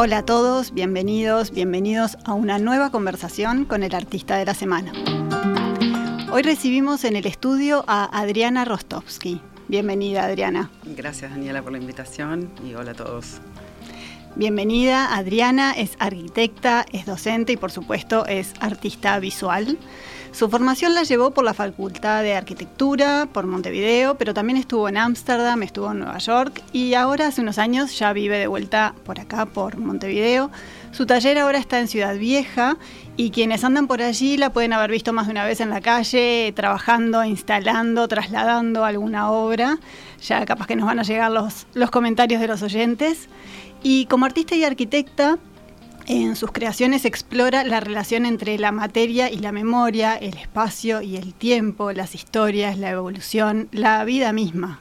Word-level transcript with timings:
Hola 0.00 0.18
a 0.18 0.24
todos, 0.24 0.72
bienvenidos, 0.74 1.50
bienvenidos 1.50 2.18
a 2.24 2.32
una 2.32 2.60
nueva 2.60 2.90
conversación 2.90 3.64
con 3.64 3.82
el 3.82 3.96
artista 3.96 4.36
de 4.36 4.44
la 4.44 4.54
semana. 4.54 4.92
Hoy 6.30 6.42
recibimos 6.42 7.02
en 7.02 7.16
el 7.16 7.26
estudio 7.26 7.84
a 7.88 8.04
Adriana 8.16 8.64
Rostovsky. 8.64 9.40
Bienvenida 9.66 10.26
Adriana. 10.26 10.70
Gracias 10.84 11.32
Daniela 11.32 11.62
por 11.62 11.72
la 11.72 11.78
invitación 11.78 12.48
y 12.64 12.74
hola 12.74 12.92
a 12.92 12.94
todos. 12.94 13.40
Bienvenida, 14.36 15.16
Adriana 15.16 15.72
es 15.72 15.96
arquitecta, 15.98 16.86
es 16.92 17.04
docente 17.04 17.54
y 17.54 17.56
por 17.56 17.72
supuesto 17.72 18.24
es 18.26 18.54
artista 18.60 19.18
visual. 19.18 19.78
Su 20.32 20.48
formación 20.48 20.94
la 20.94 21.02
llevó 21.02 21.32
por 21.32 21.44
la 21.44 21.54
Facultad 21.54 22.22
de 22.22 22.34
Arquitectura, 22.34 23.28
por 23.32 23.46
Montevideo, 23.46 24.16
pero 24.16 24.34
también 24.34 24.56
estuvo 24.56 24.88
en 24.88 24.96
Ámsterdam, 24.96 25.62
estuvo 25.62 25.90
en 25.90 26.00
Nueva 26.00 26.18
York 26.18 26.62
y 26.72 26.94
ahora 26.94 27.28
hace 27.28 27.40
unos 27.40 27.58
años 27.58 27.98
ya 27.98 28.12
vive 28.12 28.38
de 28.38 28.46
vuelta 28.46 28.94
por 29.04 29.18
acá, 29.18 29.46
por 29.46 29.78
Montevideo. 29.78 30.50
Su 30.92 31.06
taller 31.06 31.38
ahora 31.38 31.58
está 31.58 31.80
en 31.80 31.88
Ciudad 31.88 32.16
Vieja 32.16 32.76
y 33.16 33.30
quienes 33.30 33.64
andan 33.64 33.86
por 33.86 34.00
allí 34.00 34.36
la 34.36 34.52
pueden 34.52 34.72
haber 34.72 34.90
visto 34.90 35.12
más 35.12 35.26
de 35.26 35.32
una 35.32 35.44
vez 35.44 35.60
en 35.60 35.70
la 35.70 35.80
calle, 35.80 36.52
trabajando, 36.54 37.24
instalando, 37.24 38.06
trasladando 38.06 38.84
alguna 38.84 39.30
obra. 39.30 39.78
Ya 40.22 40.44
capaz 40.46 40.66
que 40.66 40.76
nos 40.76 40.86
van 40.86 40.98
a 40.98 41.02
llegar 41.02 41.30
los, 41.30 41.66
los 41.74 41.90
comentarios 41.90 42.40
de 42.40 42.48
los 42.48 42.62
oyentes. 42.62 43.28
Y 43.82 44.06
como 44.06 44.26
artista 44.26 44.56
y 44.56 44.64
arquitecta, 44.64 45.38
en 46.08 46.36
sus 46.36 46.52
creaciones 46.52 47.04
explora 47.04 47.64
la 47.64 47.80
relación 47.80 48.24
entre 48.24 48.58
la 48.58 48.72
materia 48.72 49.30
y 49.30 49.36
la 49.36 49.52
memoria, 49.52 50.16
el 50.16 50.38
espacio 50.38 51.02
y 51.02 51.16
el 51.16 51.34
tiempo, 51.34 51.92
las 51.92 52.14
historias, 52.14 52.78
la 52.78 52.90
evolución, 52.90 53.68
la 53.72 54.02
vida 54.04 54.32
misma. 54.32 54.80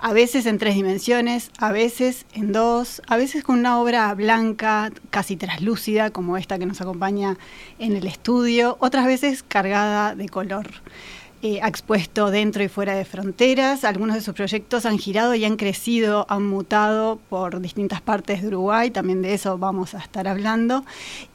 A 0.00 0.12
veces 0.12 0.44
en 0.44 0.58
tres 0.58 0.74
dimensiones, 0.74 1.52
a 1.58 1.70
veces 1.70 2.26
en 2.34 2.50
dos, 2.50 3.00
a 3.06 3.16
veces 3.16 3.44
con 3.44 3.60
una 3.60 3.78
obra 3.80 4.12
blanca, 4.14 4.90
casi 5.10 5.36
traslúcida, 5.36 6.10
como 6.10 6.36
esta 6.36 6.58
que 6.58 6.66
nos 6.66 6.80
acompaña 6.80 7.38
en 7.78 7.96
el 7.96 8.06
estudio, 8.08 8.76
otras 8.80 9.06
veces 9.06 9.44
cargada 9.44 10.16
de 10.16 10.28
color. 10.28 10.66
Eh, 11.48 11.60
ha 11.62 11.68
expuesto 11.68 12.32
dentro 12.32 12.64
y 12.64 12.68
fuera 12.68 12.96
de 12.96 13.04
fronteras. 13.04 13.84
Algunos 13.84 14.16
de 14.16 14.20
sus 14.20 14.34
proyectos 14.34 14.84
han 14.84 14.98
girado 14.98 15.32
y 15.36 15.44
han 15.44 15.56
crecido, 15.56 16.26
han 16.28 16.44
mutado 16.44 17.20
por 17.28 17.60
distintas 17.60 18.00
partes 18.00 18.42
de 18.42 18.48
Uruguay, 18.48 18.90
también 18.90 19.22
de 19.22 19.32
eso 19.32 19.56
vamos 19.56 19.94
a 19.94 19.98
estar 19.98 20.26
hablando. 20.26 20.84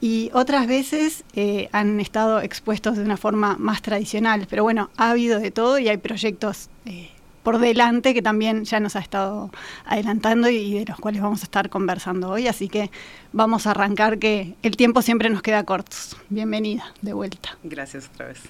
Y 0.02 0.28
otras 0.34 0.66
veces 0.66 1.24
eh, 1.34 1.70
han 1.72 1.98
estado 1.98 2.42
expuestos 2.42 2.98
de 2.98 3.04
una 3.04 3.16
forma 3.16 3.56
más 3.58 3.80
tradicional, 3.80 4.46
pero 4.50 4.64
bueno, 4.64 4.90
ha 4.98 5.12
habido 5.12 5.40
de 5.40 5.50
todo 5.50 5.78
y 5.78 5.88
hay 5.88 5.96
proyectos... 5.96 6.68
Eh, 6.84 7.11
por 7.42 7.58
delante 7.58 8.14
que 8.14 8.22
también 8.22 8.64
ya 8.64 8.80
nos 8.80 8.96
ha 8.96 9.00
estado 9.00 9.50
adelantando 9.84 10.48
y 10.48 10.74
de 10.74 10.84
los 10.84 10.98
cuales 10.98 11.22
vamos 11.22 11.40
a 11.42 11.44
estar 11.44 11.68
conversando 11.68 12.28
hoy. 12.30 12.46
Así 12.46 12.68
que 12.68 12.90
vamos 13.32 13.66
a 13.66 13.72
arrancar 13.72 14.18
que 14.18 14.54
el 14.62 14.76
tiempo 14.76 15.02
siempre 15.02 15.28
nos 15.30 15.42
queda 15.42 15.64
corto. 15.64 15.96
Bienvenida 16.28 16.92
de 17.02 17.12
vuelta. 17.12 17.56
Gracias 17.62 18.08
otra 18.12 18.28
vez. 18.28 18.40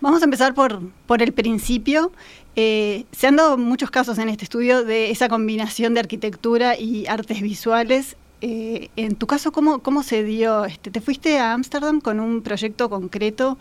Vamos 0.00 0.22
a 0.22 0.24
empezar 0.24 0.54
por, 0.54 0.80
por 1.06 1.22
el 1.22 1.32
principio. 1.32 2.12
Eh, 2.56 3.04
se 3.12 3.26
han 3.26 3.36
dado 3.36 3.58
muchos 3.58 3.90
casos 3.90 4.18
en 4.18 4.28
este 4.28 4.44
estudio 4.44 4.84
de 4.84 5.10
esa 5.10 5.28
combinación 5.28 5.94
de 5.94 6.00
arquitectura 6.00 6.78
y 6.78 7.06
artes 7.06 7.42
visuales. 7.42 8.16
Eh, 8.42 8.88
en 8.96 9.16
tu 9.16 9.26
caso, 9.26 9.52
¿cómo, 9.52 9.80
cómo 9.80 10.02
se 10.02 10.24
dio? 10.24 10.64
Este, 10.64 10.90
¿Te 10.90 11.00
fuiste 11.00 11.38
a 11.38 11.52
Ámsterdam 11.52 12.00
con 12.00 12.20
un 12.20 12.40
proyecto 12.40 12.88
concreto 12.88 13.58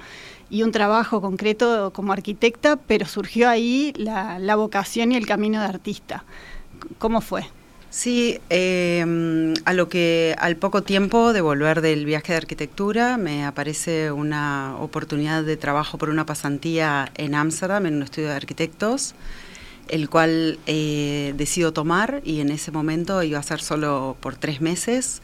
y 0.49 0.63
un 0.63 0.71
trabajo 0.71 1.21
concreto 1.21 1.91
como 1.93 2.13
arquitecta, 2.13 2.75
pero 2.75 3.05
surgió 3.05 3.49
ahí 3.49 3.93
la, 3.95 4.39
la 4.39 4.55
vocación 4.55 5.11
y 5.11 5.15
el 5.15 5.25
camino 5.25 5.59
de 5.59 5.67
artista? 5.67 6.23
¿Cómo 6.97 7.21
fue? 7.21 7.45
Sí, 7.91 8.39
eh, 8.51 9.03
a 9.65 9.73
lo 9.73 9.89
que 9.89 10.35
al 10.37 10.57
poco 10.57 10.83
tiempo 10.83 11.33
de 11.33 11.41
volver 11.41 11.81
del 11.81 12.05
viaje 12.05 12.33
de 12.33 12.37
arquitectura 12.37 13.17
me 13.17 13.45
aparece 13.45 14.11
una 14.11 14.75
oportunidad 14.79 15.43
de 15.43 15.57
trabajo 15.57 15.97
por 15.97 16.11
una 16.11 16.23
pasantía 16.23 17.11
en 17.15 17.33
Ámsterdam, 17.33 17.87
en 17.87 17.95
un 17.95 18.03
estudio 18.03 18.29
de 18.29 18.35
arquitectos, 18.35 19.15
el 19.87 20.07
cual 20.07 20.59
eh, 20.67 21.33
decido 21.35 21.73
tomar 21.73 22.21
y 22.23 22.41
en 22.41 22.51
ese 22.51 22.71
momento 22.71 23.23
iba 23.23 23.39
a 23.39 23.43
ser 23.43 23.59
solo 23.59 24.15
por 24.19 24.35
tres 24.35 24.61
meses. 24.61 25.23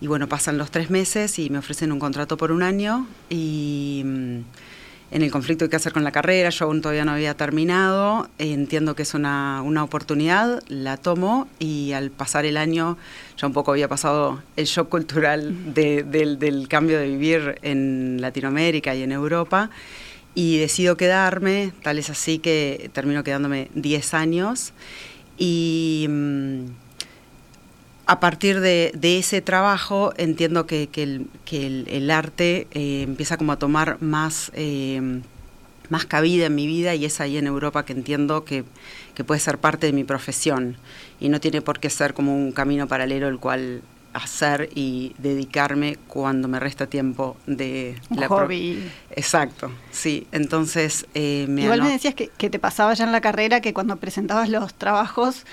Y 0.00 0.08
bueno, 0.08 0.28
pasan 0.28 0.58
los 0.58 0.70
tres 0.70 0.90
meses 0.90 1.38
y 1.38 1.48
me 1.48 1.58
ofrecen 1.58 1.90
un 1.90 1.98
contrato 1.98 2.36
por 2.36 2.52
un 2.52 2.62
año 2.62 3.06
y 3.30 4.02
mm, 4.04 4.40
en 5.12 5.22
el 5.22 5.30
conflicto 5.30 5.68
qué 5.68 5.76
hacer 5.76 5.92
con 5.92 6.04
la 6.04 6.10
carrera, 6.10 6.50
yo 6.50 6.66
aún 6.66 6.82
todavía 6.82 7.04
no 7.04 7.12
había 7.12 7.34
terminado, 7.34 8.28
entiendo 8.38 8.96
que 8.96 9.02
es 9.02 9.14
una, 9.14 9.62
una, 9.62 9.84
oportunidad, 9.84 10.62
la 10.68 10.96
tomo 10.96 11.48
y 11.58 11.92
al 11.92 12.10
pasar 12.10 12.44
el 12.44 12.56
año 12.56 12.98
ya 13.38 13.46
un 13.46 13.52
poco 13.52 13.70
había 13.70 13.88
pasado 13.88 14.42
el 14.56 14.66
shock 14.66 14.88
cultural 14.88 15.72
de, 15.72 16.02
del, 16.02 16.38
del 16.38 16.66
cambio 16.68 16.98
de 16.98 17.06
vivir 17.06 17.58
en 17.62 18.20
Latinoamérica 18.20 18.94
y 18.94 19.02
en 19.02 19.12
Europa 19.12 19.70
y 20.34 20.58
decido 20.58 20.96
quedarme, 20.96 21.72
tal 21.82 21.98
es 21.98 22.10
así 22.10 22.38
que 22.38 22.90
termino 22.92 23.24
quedándome 23.24 23.70
10 23.74 24.14
años 24.14 24.72
y... 25.38 26.08
A 28.06 28.20
partir 28.20 28.60
de, 28.60 28.92
de, 28.94 29.18
ese 29.18 29.42
trabajo 29.42 30.12
entiendo 30.16 30.66
que, 30.66 30.86
que, 30.86 31.02
el, 31.02 31.26
que 31.44 31.66
el, 31.66 31.88
el, 31.90 32.10
arte 32.12 32.68
eh, 32.70 33.02
empieza 33.02 33.36
como 33.36 33.50
a 33.50 33.58
tomar 33.58 34.00
más, 34.00 34.52
eh, 34.54 35.22
más 35.88 36.06
cabida 36.06 36.46
en 36.46 36.54
mi 36.54 36.68
vida 36.68 36.94
y 36.94 37.04
es 37.04 37.20
ahí 37.20 37.36
en 37.36 37.48
Europa 37.48 37.84
que 37.84 37.92
entiendo 37.92 38.44
que, 38.44 38.64
que, 39.14 39.24
puede 39.24 39.40
ser 39.40 39.58
parte 39.58 39.86
de 39.86 39.92
mi 39.92 40.04
profesión 40.04 40.76
y 41.18 41.28
no 41.28 41.40
tiene 41.40 41.62
por 41.62 41.80
qué 41.80 41.90
ser 41.90 42.14
como 42.14 42.36
un 42.36 42.52
camino 42.52 42.86
paralelo 42.86 43.26
el 43.26 43.40
cual 43.40 43.82
hacer 44.12 44.70
y 44.74 45.14
dedicarme 45.18 45.98
cuando 46.06 46.48
me 46.48 46.58
resta 46.58 46.86
tiempo 46.86 47.36
de 47.46 47.96
un 48.08 48.20
la 48.20 48.28
hobby. 48.28 48.88
Exacto, 49.10 49.70
sí. 49.90 50.26
Entonces 50.32 51.06
eh, 51.14 51.46
me 51.48 51.62
igual 51.62 51.82
me 51.82 51.90
decías 51.90 52.14
que, 52.14 52.28
que 52.28 52.50
te 52.50 52.58
pasaba 52.58 52.94
ya 52.94 53.04
en 53.04 53.12
la 53.12 53.20
carrera 53.20 53.60
que 53.60 53.74
cuando 53.74 53.96
presentabas 53.96 54.48
los 54.48 54.74
trabajos 54.74 55.44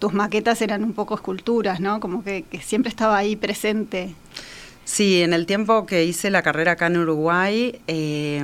tus 0.00 0.12
maquetas 0.14 0.60
eran 0.62 0.82
un 0.82 0.94
poco 0.94 1.14
esculturas, 1.14 1.78
¿no? 1.78 2.00
Como 2.00 2.24
que, 2.24 2.42
que, 2.42 2.60
siempre 2.60 2.88
estaba 2.88 3.16
ahí 3.16 3.36
presente. 3.36 4.14
Sí, 4.84 5.22
en 5.22 5.32
el 5.32 5.46
tiempo 5.46 5.86
que 5.86 6.04
hice 6.04 6.30
la 6.30 6.42
carrera 6.42 6.72
acá 6.72 6.86
en 6.86 6.96
Uruguay, 6.96 7.78
eh, 7.86 8.42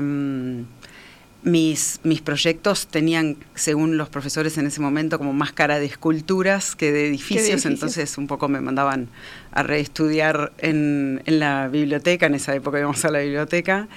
mis, 1.42 2.00
mis 2.04 2.20
proyectos 2.20 2.86
tenían, 2.86 3.36
según 3.54 3.96
los 3.96 4.08
profesores 4.10 4.58
en 4.58 4.66
ese 4.66 4.80
momento, 4.80 5.18
como 5.18 5.32
más 5.32 5.52
cara 5.52 5.78
de 5.78 5.86
esculturas 5.86 6.76
que 6.76 6.92
de 6.92 7.08
edificios, 7.08 7.46
de 7.46 7.52
edificios. 7.52 7.72
entonces 7.72 8.18
un 8.18 8.26
poco 8.26 8.48
me 8.48 8.60
mandaban 8.60 9.08
a 9.52 9.62
reestudiar 9.62 10.52
en, 10.58 11.22
en 11.24 11.38
la 11.38 11.68
biblioteca, 11.68 12.26
en 12.26 12.34
esa 12.34 12.54
época 12.54 12.78
íbamos 12.78 13.04
a 13.04 13.10
la 13.10 13.20
biblioteca, 13.20 13.88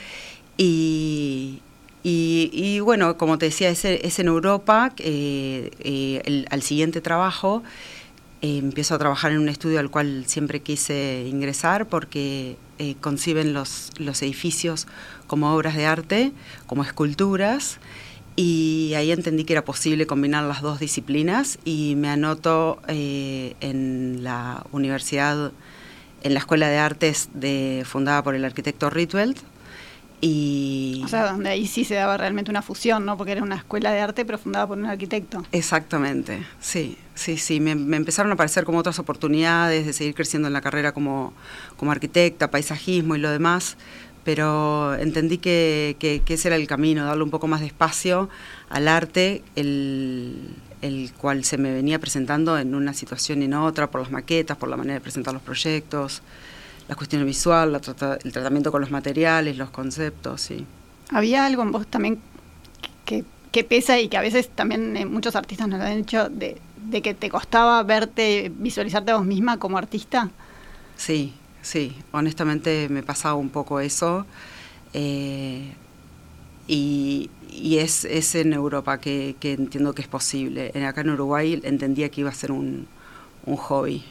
y, 0.57 1.61
y, 2.03 2.49
y, 2.53 2.79
bueno, 2.79 3.17
como 3.17 3.37
te 3.37 3.47
decía, 3.47 3.69
es, 3.69 3.83
es 3.85 4.19
en 4.19 4.27
Europa, 4.27 4.93
eh, 4.97 5.71
eh, 5.79 6.21
el, 6.25 6.47
al 6.49 6.61
siguiente 6.61 7.01
trabajo 7.01 7.63
eh, 8.41 8.57
empiezo 8.57 8.95
a 8.95 8.97
trabajar 8.97 9.33
en 9.33 9.39
un 9.39 9.49
estudio 9.49 9.79
al 9.79 9.89
cual 9.89 10.23
siempre 10.25 10.61
quise 10.61 11.27
ingresar 11.27 11.87
porque 11.87 12.55
eh, 12.77 12.95
conciben 13.01 13.53
los, 13.53 13.91
los 13.97 14.21
edificios 14.21 14.87
como 15.27 15.53
obras 15.53 15.75
de 15.75 15.85
arte, 15.85 16.31
como 16.65 16.83
esculturas, 16.83 17.79
y 18.37 18.93
ahí 18.95 19.11
entendí 19.11 19.43
que 19.43 19.51
era 19.51 19.65
posible 19.65 20.07
combinar 20.07 20.45
las 20.45 20.61
dos 20.61 20.79
disciplinas 20.79 21.59
y 21.65 21.95
me 21.97 22.07
anoto 22.07 22.79
eh, 22.87 23.55
en 23.59 24.23
la 24.23 24.65
universidad, 24.71 25.51
en 26.23 26.33
la 26.33 26.39
Escuela 26.39 26.69
de 26.69 26.77
Artes 26.77 27.27
de, 27.33 27.83
fundada 27.85 28.23
por 28.23 28.35
el 28.35 28.45
arquitecto 28.45 28.89
Rietveld, 28.89 29.35
y 30.21 31.01
o 31.05 31.07
sea, 31.07 31.31
donde 31.31 31.49
ahí 31.49 31.65
sí 31.65 31.85
se 31.85 31.95
daba 31.95 32.17
realmente 32.17 32.51
una 32.51 32.61
fusión, 32.61 33.05
¿no? 33.05 33.17
Porque 33.17 33.31
era 33.31 33.43
una 33.43 33.55
escuela 33.55 33.91
de 33.91 34.01
arte 34.01 34.25
pero 34.25 34.37
fundada 34.37 34.67
por 34.67 34.77
un 34.77 34.85
arquitecto. 34.85 35.45
Exactamente, 35.51 36.45
sí, 36.59 36.97
sí, 37.15 37.37
sí. 37.37 37.59
Me, 37.59 37.75
me, 37.75 37.97
empezaron 37.97 38.31
a 38.31 38.33
aparecer 38.33 38.65
como 38.65 38.79
otras 38.79 38.99
oportunidades 38.99 39.85
de 39.85 39.93
seguir 39.93 40.13
creciendo 40.13 40.47
en 40.47 40.53
la 40.53 40.61
carrera 40.61 40.91
como, 40.91 41.33
como 41.77 41.91
arquitecta, 41.91 42.51
paisajismo 42.51 43.15
y 43.15 43.19
lo 43.19 43.31
demás, 43.31 43.77
pero 44.23 44.95
entendí 44.95 45.37
que, 45.37 45.95
que, 45.99 46.21
que 46.21 46.33
ese 46.33 46.49
era 46.49 46.57
el 46.57 46.67
camino, 46.67 47.05
darle 47.05 47.23
un 47.23 47.31
poco 47.31 47.47
más 47.47 47.61
de 47.61 47.67
espacio 47.67 48.29
al 48.69 48.87
arte, 48.87 49.41
el, 49.55 50.53
el 50.81 51.11
cual 51.13 51.43
se 51.43 51.57
me 51.57 51.71
venía 51.71 51.99
presentando 51.99 52.57
en 52.57 52.75
una 52.75 52.93
situación 52.93 53.41
y 53.41 53.45
en 53.45 53.53
otra, 53.53 53.89
por 53.89 54.01
las 54.01 54.11
maquetas, 54.11 54.57
por 54.57 54.69
la 54.69 54.77
manera 54.77 54.95
de 54.95 55.01
presentar 55.01 55.33
los 55.33 55.43
proyectos. 55.43 56.21
La 56.89 56.95
cuestión 56.95 57.23
visual, 57.23 57.75
el 57.75 58.31
tratamiento 58.31 58.71
con 58.71 58.81
los 58.81 58.89
materiales, 58.89 59.55
los 59.57 59.69
conceptos, 59.69 60.41
sí. 60.41 60.65
¿Había 61.11 61.45
algo 61.45 61.61
en 61.61 61.71
vos 61.71 61.85
también 61.85 62.19
que, 63.05 63.63
pesa 63.63 63.99
y 63.99 64.09
que 64.09 64.17
a 64.17 64.21
veces 64.21 64.49
también 64.49 64.97
eh, 64.97 65.05
muchos 65.05 65.35
artistas 65.35 65.67
nos 65.67 65.79
lo 65.79 65.85
han 65.85 65.97
dicho 65.97 66.29
de, 66.29 66.59
que 67.03 67.13
te 67.13 67.29
costaba 67.29 67.83
verte, 67.83 68.51
visualizarte 68.55 69.11
a 69.11 69.17
vos 69.17 69.25
misma 69.25 69.57
como 69.57 69.77
artista? 69.77 70.31
Sí, 70.97 71.33
sí, 71.61 71.95
honestamente 72.11 72.87
me 72.89 73.03
pasaba 73.03 73.35
un 73.35 73.49
poco 73.49 73.79
eso. 73.79 74.25
Eh, 74.93 75.71
y, 76.67 77.29
es, 77.77 78.05
es, 78.05 78.33
en 78.33 78.53
Europa 78.53 78.99
que, 78.99 79.35
entiendo 79.41 79.93
que 79.93 80.01
es 80.01 80.07
posible. 80.07 80.71
Acá 80.87 81.01
en 81.01 81.11
Uruguay 81.11 81.59
entendía 81.63 82.09
que 82.09 82.21
iba 82.21 82.31
a 82.31 82.33
ser 82.33 82.51
un, 82.51 82.87
un 83.45 83.57
hobby. 83.57 84.03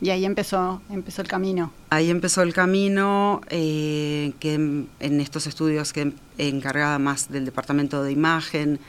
Y 0.00 0.08
ahí 0.10 0.24
empezó, 0.24 0.80
empezó 0.88 1.20
el 1.20 1.28
camino. 1.28 1.72
Ahí 1.90 2.08
empezó 2.08 2.42
el 2.42 2.54
camino, 2.54 3.42
eh, 3.50 4.32
que 4.40 4.54
en, 4.54 5.20
estos 5.20 5.46
estudios 5.46 5.92
que 5.92 6.12
encargada 6.38 6.98
más 6.98 7.30
del 7.30 7.44
departamento 7.44 8.02
de 8.02 8.10
imagen, 8.10 8.80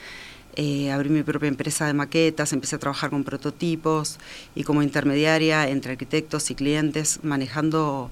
eh, 0.55 0.91
abrí 0.91 1.09
mi 1.09 1.23
propia 1.23 1.49
empresa 1.49 1.85
de 1.85 1.93
maquetas, 1.93 2.53
empecé 2.53 2.77
a 2.77 2.79
trabajar 2.79 3.09
con 3.09 3.25
prototipos 3.25 4.19
y 4.55 4.63
como 4.63 4.83
intermediaria 4.83 5.67
entre 5.67 5.93
arquitectos 5.93 6.49
y 6.49 6.55
clientes, 6.55 7.19
manejando 7.23 8.09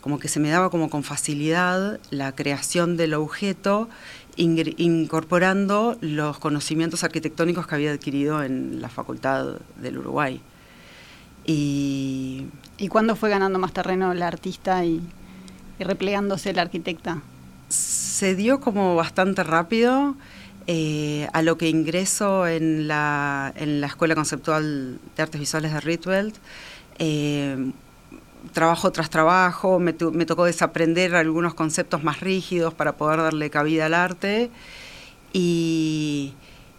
como 0.00 0.20
que 0.20 0.28
se 0.28 0.38
me 0.38 0.50
daba 0.50 0.70
como 0.70 0.88
con 0.88 1.02
facilidad 1.02 1.98
la 2.10 2.32
creación 2.32 2.96
del 2.96 3.14
objeto, 3.14 3.88
incorporando 4.36 5.98
los 6.00 6.38
conocimientos 6.38 7.02
arquitectónicos 7.02 7.66
que 7.66 7.74
había 7.74 7.90
adquirido 7.90 8.44
en 8.44 8.80
la 8.80 8.88
Facultad 8.88 9.56
del 9.80 9.98
Uruguay. 9.98 10.40
Y, 11.46 12.46
¿Y 12.78 12.88
cuándo 12.88 13.16
fue 13.16 13.30
ganando 13.30 13.58
más 13.58 13.72
terreno 13.72 14.12
el 14.12 14.22
artista 14.22 14.84
y, 14.84 15.00
replegándose 15.78 16.52
la 16.52 16.62
arquitecta? 16.62 17.22
Se 17.68 18.34
dio 18.34 18.60
como 18.60 18.96
bastante 18.96 19.42
rápido. 19.42 20.14
Eh, 20.68 21.28
a 21.32 21.42
lo 21.42 21.56
que 21.56 21.68
ingreso 21.68 22.48
en 22.48 22.88
la, 22.88 23.52
en 23.54 23.80
la 23.80 23.86
Escuela 23.86 24.16
Conceptual 24.16 24.98
de 25.16 25.22
Artes 25.22 25.38
Visuales 25.40 25.72
de 25.72 25.80
Rietveld, 25.80 26.34
eh, 26.98 27.70
trabajo 28.52 28.90
tras 28.90 29.08
trabajo, 29.08 29.78
me, 29.78 29.94
me, 30.12 30.26
tocó 30.26 30.44
desaprender 30.44 31.14
algunos 31.14 31.54
conceptos 31.54 32.02
más 32.02 32.18
rígidos 32.18 32.74
para 32.74 32.96
poder 32.96 33.20
darle 33.20 33.48
cabida 33.48 33.86
al 33.86 33.94
arte 33.94 34.50
y, 35.32 36.34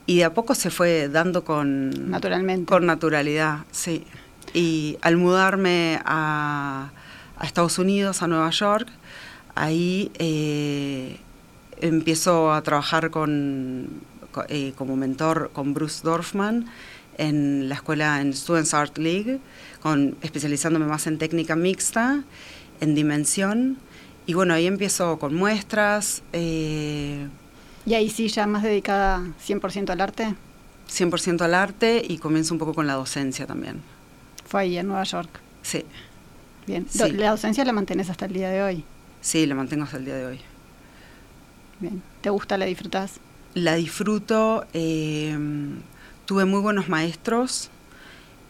y 0.05 0.17
de 0.17 0.23
a 0.25 0.33
poco 0.33 0.53
se 0.53 0.69
fue 0.69 1.07
dando 1.07 1.45
con... 1.45 2.11
Naturalmente. 2.11 2.65
Con 2.65 2.85
naturalidad, 2.85 3.59
sí. 3.71 4.03
Y 4.57 4.97
al 5.01 5.17
mudarme 5.17 6.01
a, 6.03 6.89
Estados 7.43 7.77
Unidos, 7.77 8.23
a 8.23 8.27
Nueva 8.27 8.49
York, 8.49 8.87
ahí 9.53 10.11
eh, 10.17 11.19
empiezo 11.79 12.51
a 12.51 12.63
trabajar 12.63 13.11
con, 13.11 13.87
eh, 14.49 14.73
como 14.75 14.95
mentor 14.95 15.51
con 15.53 15.75
Bruce 15.75 16.01
Dorfman 16.03 16.65
en 17.19 17.69
la 17.69 17.75
escuela 17.75 18.19
en 18.19 18.33
Students 18.33 18.73
Art 18.73 18.97
League, 18.97 19.39
con, 19.83 20.17
especializándome 20.23 20.87
más 20.87 21.05
en 21.05 21.19
técnica 21.19 21.55
mixta, 21.55 22.23
en 22.81 22.95
dimensión. 22.95 23.77
Y 24.25 24.33
bueno, 24.33 24.55
ahí 24.55 24.65
empiezo 24.65 25.19
con 25.19 25.35
muestras. 25.35 26.23
Eh, 26.33 27.27
¿Y 27.85 27.93
ahí 27.93 28.09
sí 28.09 28.27
ya 28.27 28.47
más 28.47 28.63
dedicada 28.63 29.21
100% 29.47 29.91
al 29.91 30.01
arte? 30.01 30.33
100% 30.89 31.41
al 31.41 31.53
arte 31.53 32.01
y 32.07 32.17
comienzo 32.17 32.55
un 32.55 32.59
poco 32.59 32.73
con 32.73 32.87
la 32.87 32.93
docencia 32.93 33.45
también. 33.45 33.83
Fue 34.47 34.61
ahí 34.61 34.77
en 34.77 34.87
Nueva 34.87 35.03
York. 35.03 35.29
Sí. 35.61 35.83
Bien. 36.65 36.85
¿La 37.13 37.31
docencia 37.31 37.63
la 37.65 37.73
mantienes 37.73 38.09
hasta 38.09 38.25
el 38.25 38.33
día 38.33 38.49
de 38.49 38.63
hoy? 38.63 38.83
Sí, 39.21 39.45
la 39.45 39.55
mantengo 39.55 39.83
hasta 39.83 39.97
el 39.97 40.05
día 40.05 40.15
de 40.15 40.25
hoy. 40.25 40.39
Bien. 41.79 42.01
¿Te 42.21 42.29
gusta? 42.29 42.57
¿La 42.57 42.65
disfrutas? 42.65 43.19
La 43.53 43.75
disfruto. 43.75 44.65
Em, 44.73 45.81
tuve 46.25 46.45
muy 46.45 46.61
buenos 46.61 46.89
maestros 46.89 47.69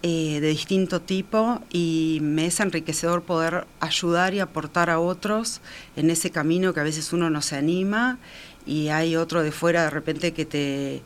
eh, 0.04 0.40
de 0.40 0.50
distinto 0.50 1.02
tipo 1.02 1.62
y 1.72 2.20
me 2.22 2.46
es 2.46 2.60
enriquecedor 2.60 3.24
poder 3.24 3.66
ayudar 3.80 4.34
y 4.34 4.40
aportar 4.40 4.90
a 4.90 5.00
otros 5.00 5.62
en 5.96 6.12
ese 6.12 6.30
camino 6.30 6.74
que 6.74 6.80
a 6.80 6.84
veces 6.84 7.14
uno 7.14 7.30
no 7.32 7.42
se 7.42 7.56
anima 7.56 8.20
y 8.66 8.90
hay 8.90 9.16
otro 9.16 9.42
de 9.42 9.52
fuera 9.52 9.84
de 9.84 9.90
repente 9.90 10.34
que 10.34 10.46
te 10.46 11.02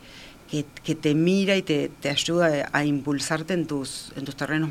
que, 0.60 0.94
te 0.94 1.14
mira 1.14 1.56
y 1.56 1.62
te, 1.62 1.90
ayuda 2.08 2.68
a 2.72 2.84
impulsarte 2.84 3.54
en 3.54 3.66
tus, 3.66 4.12
en 4.16 4.24
tus 4.24 4.36
terrenos 4.36 4.70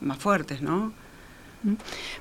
más 0.00 0.18
fuertes, 0.18 0.62
¿no? 0.62 0.92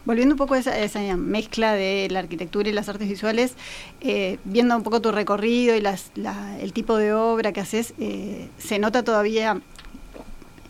Volviendo 0.04 0.34
un 0.34 0.38
poco 0.38 0.56
a 0.56 0.60
esa, 0.60 1.16
mezcla 1.16 1.74
de 1.74 2.10
la 2.12 2.20
arquitectura 2.20 2.68
y 2.68 2.74
las 2.74 2.90
artes 2.90 3.08
visuales, 3.08 3.54
eh, 4.02 4.38
viendo 4.44 4.76
un 4.76 4.84
poco 4.84 5.02
tu 5.02 5.12
recorrido 5.14 5.76
y 5.76 5.80
las, 5.80 6.12
el 6.60 6.74
tipo 6.74 6.98
de 6.98 7.14
obra 7.14 7.54
que 7.54 7.62
haces, 7.62 7.94
eh, 8.00 8.50
se 8.58 8.80
nota 8.80 9.04
todavía 9.04 9.62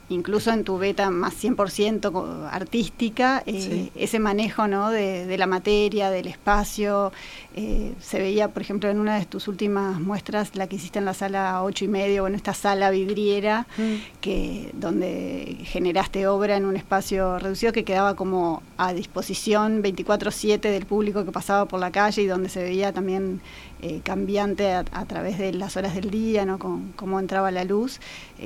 incluso 0.10 0.52
en 0.52 0.64
tu 0.64 0.78
beta 0.78 1.10
más 1.10 1.42
100% 1.42 2.50
artística, 2.52 3.44
eh, 3.46 3.90
ese 3.96 4.20
manejo 4.20 4.68
¿no? 4.68 4.90
de, 4.90 5.38
la 5.38 5.48
materia, 5.48 6.10
del 6.10 6.28
espacio. 6.28 7.12
Eh, 7.56 7.94
se 8.00 8.20
veía, 8.20 8.50
por 8.50 8.62
ejemplo, 8.62 8.90
en 8.90 9.00
una 9.00 9.20
de 9.20 9.26
tus 9.26 9.48
últimas 9.48 10.00
muestras, 10.00 10.56
la 10.56 10.68
que 10.68 10.78
hiciste 10.78 11.00
en 11.00 11.06
la 11.06 11.14
sala 11.14 11.62
8 11.64 11.86
y 11.86 11.88
medio, 11.88 12.28
en 12.28 12.36
esta 12.36 12.54
sala 12.54 12.90
vidriera, 12.90 13.68
mm. 13.78 14.20
que, 14.22 14.72
donde 14.74 15.58
generaste 15.64 16.28
obra 16.28 16.58
en 16.58 16.66
un 16.66 16.76
espacio 16.76 17.38
reducido 17.40 17.72
que 17.72 17.84
quedaba 17.84 18.16
como 18.16 18.64
a 18.78 18.94
disposición 18.94 19.84
24-7 19.84 20.60
del 20.60 20.86
público 20.86 21.26
que 21.26 21.32
pasaba 21.32 21.66
por 21.66 21.80
la 21.80 21.92
calle 21.92 22.24
y 22.24 22.28
donde 22.28 22.50
se 22.50 22.64
veía 22.64 22.94
también 22.94 23.42
eh, 23.82 24.02
cambiante 24.04 24.74
a, 24.74 24.84
través 24.84 25.38
de 25.38 25.54
las 25.54 25.78
horas 25.78 25.96
del 25.96 26.10
día, 26.10 26.46
¿no? 26.46 26.60
Con, 26.60 26.92
cómo 26.96 27.20
entraba 27.20 27.52
la 27.52 27.64
luz. 27.64 28.00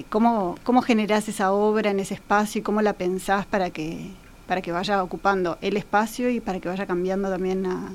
¿cómo, 0.10 0.56
¿Cómo 0.64 0.82
generás 0.82 1.28
esa 1.28 1.52
obra 1.52 1.53
en 1.84 2.00
ese 2.00 2.14
espacio 2.14 2.60
y 2.60 2.62
cómo 2.62 2.82
la 2.82 2.94
pensás 2.94 3.46
para 3.46 3.70
que, 3.70 4.12
para 4.48 4.62
que 4.62 4.72
vaya 4.72 5.04
ocupando 5.04 5.58
el 5.62 5.78
espacio 5.78 6.30
y 6.30 6.40
para 6.40 6.60
que 6.60 6.70
vaya 6.70 6.86
cambiando 6.86 7.30
también 7.30 7.66
a, 7.66 7.92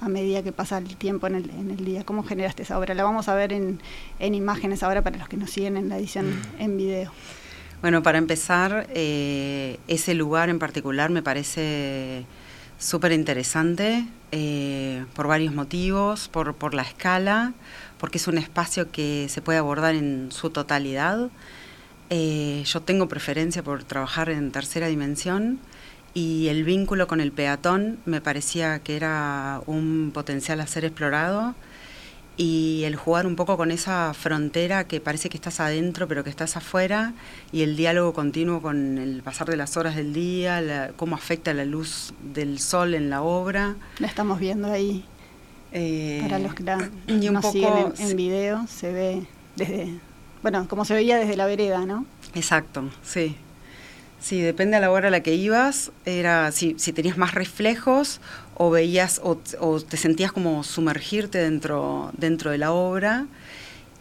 a 0.00 0.08
medida 0.08 0.42
que 0.42 0.52
pasa 0.52 0.78
el 0.78 0.96
tiempo 0.96 1.26
en 1.26 1.36
el, 1.36 1.50
en 1.50 1.70
el, 1.70 1.84
día? 1.84 2.04
¿Cómo 2.04 2.22
generaste 2.22 2.62
esa 2.62 2.78
obra? 2.78 2.94
La 2.94 3.04
vamos 3.04 3.28
a 3.28 3.34
ver 3.34 3.52
en, 3.52 3.80
en 4.18 4.34
imágenes 4.34 4.82
ahora 4.82 5.02
para 5.02 5.18
los 5.18 5.28
que 5.28 5.36
nos 5.36 5.50
siguen 5.50 5.76
en 5.76 5.88
la 5.88 5.98
edición 5.98 6.30
mm. 6.30 6.60
en 6.60 6.76
video. 6.76 7.12
Bueno, 7.82 8.02
para 8.02 8.18
empezar, 8.18 8.86
eh, 8.94 9.78
ese 9.86 10.14
lugar 10.14 10.48
en 10.48 10.58
particular 10.58 11.10
me 11.10 11.22
parece 11.22 12.24
súper 12.78 13.12
interesante 13.12 14.06
eh, 14.32 15.04
por 15.14 15.26
varios 15.26 15.54
motivos, 15.54 16.28
por, 16.28 16.54
por 16.54 16.74
la 16.74 16.82
escala, 16.82 17.52
porque 17.98 18.18
es 18.18 18.26
un 18.28 18.38
espacio 18.38 18.90
que 18.90 19.26
se 19.28 19.42
puede 19.42 19.58
abordar 19.58 19.94
en 19.94 20.30
su 20.32 20.50
totalidad. 20.50 21.30
Eh, 22.10 22.62
yo 22.64 22.80
tengo 22.82 23.08
preferencia 23.08 23.62
por 23.62 23.82
trabajar 23.84 24.30
en 24.30 24.52
tercera 24.52 24.86
dimensión 24.86 25.58
y 26.14 26.48
el 26.48 26.64
vínculo 26.64 27.08
con 27.08 27.20
el 27.20 27.32
peatón 27.32 27.98
me 28.06 28.20
parecía 28.20 28.78
que 28.78 28.96
era 28.96 29.60
un 29.66 30.12
potencial 30.14 30.60
a 30.60 30.66
ser 30.66 30.84
explorado 30.84 31.54
y 32.36 32.82
el 32.84 32.96
jugar 32.96 33.26
un 33.26 33.34
poco 33.34 33.56
con 33.56 33.70
esa 33.70 34.14
frontera 34.14 34.84
que 34.84 35.00
parece 35.00 35.28
que 35.28 35.36
estás 35.36 35.58
adentro 35.58 36.06
pero 36.06 36.22
que 36.22 36.30
estás 36.30 36.56
afuera 36.56 37.12
y 37.50 37.62
el 37.62 37.76
diálogo 37.76 38.12
continuo 38.12 38.62
con 38.62 38.98
el 38.98 39.22
pasar 39.22 39.48
de 39.48 39.56
las 39.56 39.76
horas 39.76 39.96
del 39.96 40.12
día, 40.12 40.92
cómo 40.96 41.16
afecta 41.16 41.54
la 41.54 41.64
luz 41.64 42.14
del 42.34 42.60
sol 42.60 42.94
en 42.94 43.10
la 43.10 43.22
obra. 43.22 43.76
La 43.98 44.06
estamos 44.06 44.38
viendo 44.38 44.70
ahí. 44.70 45.04
Eh, 45.72 46.20
Para 46.22 46.38
los 46.38 46.54
que 46.54 46.62
la, 46.62 46.76
nos 47.06 47.52
siguen 47.52 47.72
en, 47.98 48.10
en, 48.10 48.16
video, 48.16 48.66
se 48.68 48.92
ve 48.92 49.26
desde, 49.56 49.98
bueno, 50.42 50.66
como 50.68 50.84
se 50.84 50.94
veía 50.94 51.18
desde 51.18 51.36
la 51.36 51.46
vereda, 51.46 51.86
¿no? 51.86 52.06
Exacto, 52.34 52.90
sí. 53.02 53.36
Sí, 54.20 54.40
depende 54.40 54.76
a 54.76 54.80
la 54.80 54.90
hora 54.90 55.08
a 55.08 55.10
la 55.10 55.20
que 55.20 55.34
ibas, 55.34 55.92
era 56.04 56.50
si, 56.50 56.74
si 56.78 56.92
tenías 56.92 57.16
más 57.16 57.34
reflejos 57.34 58.20
o 58.54 58.70
veías 58.70 59.20
o, 59.22 59.36
te 59.36 59.96
sentías 59.96 60.32
como 60.32 60.64
sumergirte 60.64 61.38
dentro, 61.38 62.10
dentro 62.16 62.50
de 62.50 62.58
la 62.58 62.72
obra 62.72 63.26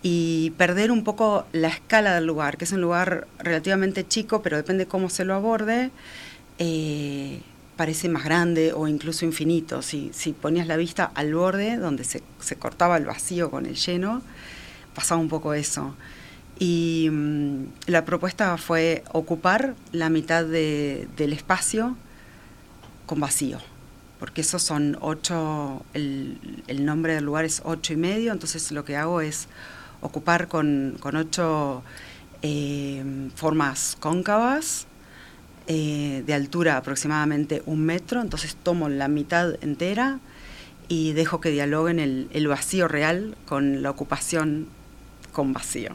y 0.01 0.51
perder 0.58 0.92
un 0.92 1.04
poco 1.04 1.46
la 1.51 1.68
escala 1.68 2.15
del 2.15 2.25
lugar, 2.25 2.58
que 2.58 2.65
es 2.65 2.72
un 2.72 2.82
lugar 2.82 3.27
relativamente 3.39 4.08
chico, 4.08 4.42
pero 4.42 4.58
depende 4.58 4.86
cómo 4.86 5.10
se 5.10 5.25
lo 5.25 5.36
aborde, 5.36 5.92
eh, 6.60 7.42
parece 7.75 8.08
más 8.08 8.24
grande 8.24 8.72
o 8.74 8.88
incluso 8.88 9.25
infinito. 9.25 9.82
Si, 9.82 10.12
si 10.13 10.32
ponías 10.32 10.68
la 10.68 10.77
vista 10.77 11.12
al 11.13 11.34
borde, 11.36 11.77
donde 11.77 12.04
se, 12.04 12.24
se 12.39 12.56
cortaba 12.56 12.98
el 12.98 13.06
vacío 13.06 13.51
con 13.51 13.65
el 13.65 13.75
lleno, 13.75 14.22
pasaba 14.94 15.20
un 15.20 15.30
poco 15.30 15.54
eso. 15.54 15.96
Y 16.57 17.09
mm, 17.12 17.65
la 17.88 18.05
propuesta 18.05 18.57
fue 18.57 19.03
ocupar 19.12 19.75
la 19.91 20.09
mitad 20.09 20.45
del 20.45 21.33
espacio 21.33 21.97
con 23.05 23.19
vacío, 23.19 23.59
porque 24.19 24.41
esos 24.41 24.63
son 24.63 24.97
ocho, 25.01 25.85
el, 25.93 26.39
nombre 26.79 27.13
del 27.15 27.25
lugar 27.25 27.45
es 27.45 27.62
ocho 27.65 27.93
y 27.93 27.97
medio, 27.97 28.31
entonces 28.31 28.71
lo 28.71 28.85
que 28.85 28.95
hago 28.95 29.21
es 29.21 29.47
ocupar 30.01 30.47
con, 30.47 30.97
ocho 31.03 31.83
eh, 32.41 33.03
formas 33.35 33.97
cóncavas 34.00 34.88
eh, 35.67 36.24
de 36.25 36.33
altura 36.33 36.77
aproximadamente 36.77 37.63
un 37.65 37.85
metro, 37.85 38.21
entonces 38.21 38.55
tomo 38.55 38.88
la 38.88 39.07
mitad 39.07 39.62
entera 39.63 40.19
y 40.88 41.13
dejo 41.13 41.41
que 41.41 41.50
dialoguen 41.50 42.00
el, 42.00 42.29
el 42.31 42.47
vacío 42.47 42.88
real 42.88 43.35
con 43.45 43.81
la 43.83 43.89
ocupación 43.89 44.67
con 45.31 45.53
vacío. 45.53 45.91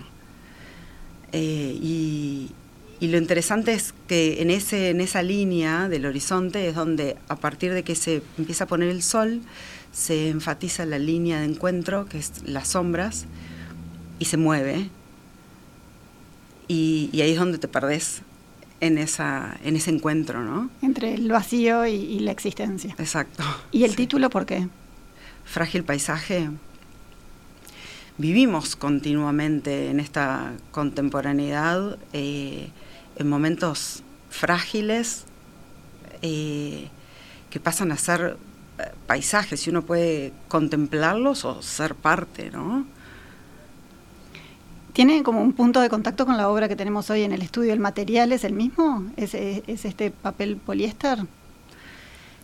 Eh, 1.33 1.79
y, 1.81 2.51
y, 2.99 3.09
lo 3.09 3.19
interesante 3.19 3.73
es 3.73 3.95
que 4.09 4.43
en, 4.43 4.51
ese, 4.51 4.91
en 4.91 5.01
esa 5.01 5.23
línea 5.23 5.89
del 5.89 6.07
horizonte 6.07 6.69
es 6.69 6.75
donde 6.75 7.17
a 7.29 7.37
partir 7.37 7.73
de 7.73 7.83
que 7.83 7.95
se 7.95 8.23
empieza 8.37 8.65
a 8.65 8.67
poner 8.67 8.89
el 8.89 9.03
sol, 9.03 9.43
se 9.93 10.29
enfatiza 10.29 10.87
la 10.87 10.99
línea 10.99 11.41
de 11.41 11.47
encuentro, 11.47 12.07
que 12.07 12.19
es 12.19 12.33
las 12.45 12.69
sombras, 12.69 13.27
y 14.19 14.27
se 14.27 14.37
mueve. 14.37 14.89
Y, 16.69 17.11
y 17.13 17.23
ahí 17.23 17.33
es 17.33 17.39
donde 17.39 17.59
te 17.59 17.69
perdés 17.69 18.23
en, 18.81 18.99
esa, 18.99 19.57
en 19.65 19.77
ese 19.77 19.91
encuentro, 19.91 20.43
¿no? 20.43 20.71
Entre 20.83 21.15
el 21.15 21.31
vacío 21.31 21.87
y, 21.87 21.95
y 21.95 22.21
la 22.21 22.33
existencia. 22.33 22.95
Exacto. 22.99 23.45
¿Y 23.71 23.85
el 23.85 23.91
sí. 23.91 23.97
título 23.97 24.31
por 24.31 24.47
qué? 24.47 24.69
Frágil 25.45 25.85
paisaje. 25.85 26.49
Vivimos 28.21 28.77
continuamente 28.77 29.89
en 29.89 29.99
esta 29.99 30.53
contemporaneidad, 30.73 31.97
eh, 32.13 32.69
en 33.17 33.29
momentos 33.31 34.03
frágiles 34.29 35.25
eh, 36.21 36.89
que 37.49 37.61
pasan 37.61 37.93
a 37.93 37.97
ser 37.97 38.37
eh, 38.79 38.83
paisajes 39.07 39.67
y 39.67 39.71
uno 39.71 39.81
puede 39.81 40.35
contemplarlos 40.49 41.47
o 41.47 41.63
ser 41.63 41.95
parte, 41.95 42.51
¿no? 42.51 42.85
¿Tiene 44.93 45.23
como 45.23 45.41
un 45.41 45.55
punto 45.55 45.81
de 45.81 45.89
contacto 45.89 46.27
con 46.27 46.37
la 46.37 46.51
obra 46.51 46.69
que 46.69 46.77
tenemos 46.77 47.09
hoy 47.09 47.23
en 47.23 47.33
el 47.33 47.41
estudio? 47.41 47.73
¿El 47.73 47.81
material 47.81 48.33
es 48.33 48.45
el 48.45 48.53
mismo? 48.53 49.11
¿Es, 49.17 49.33
es 49.33 49.87
este 49.87 50.11
papel 50.11 50.59
poliéster? 50.59 51.21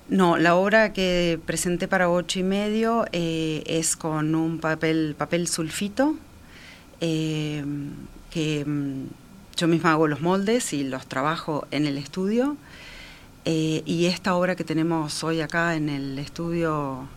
No, 0.09 0.37
la 0.37 0.55
obra 0.55 0.93
que 0.93 1.41
presenté 1.47 1.89
para 1.89 2.09
ocho 2.09 2.39
y 2.39 2.45
medio 2.45 3.07
eh, 3.11 3.65
es 3.67 3.97
con 3.97 4.37
un 4.37 4.61
papel, 4.61 5.17
papel 5.19 5.49
sulfito, 5.49 6.15
eh, 7.01 7.65
que 8.31 8.65
mm, 8.65 9.07
yo 9.57 9.67
misma 9.67 9.93
hago 9.93 10.07
los 10.07 10.21
moldes 10.21 10.73
y 10.73 10.85
los 10.85 11.07
trabajo 11.07 11.67
en 11.73 11.87
el 11.87 11.99
estudio. 11.99 12.57
Eh, 13.45 13.83
y 13.85 14.07
esta 14.07 14.37
obra 14.37 14.55
que 14.55 14.63
tenemos 14.63 15.25
hoy 15.25 15.41
acá 15.41 15.75
en 15.75 15.89
el 15.89 16.19
estudio 16.19 17.09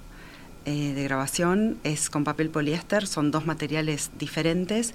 de 0.65 1.03
grabación 1.03 1.79
es 1.83 2.11
con 2.11 2.23
papel 2.23 2.49
poliéster, 2.51 3.07
son 3.07 3.31
dos 3.31 3.47
materiales 3.47 4.11
diferentes 4.19 4.93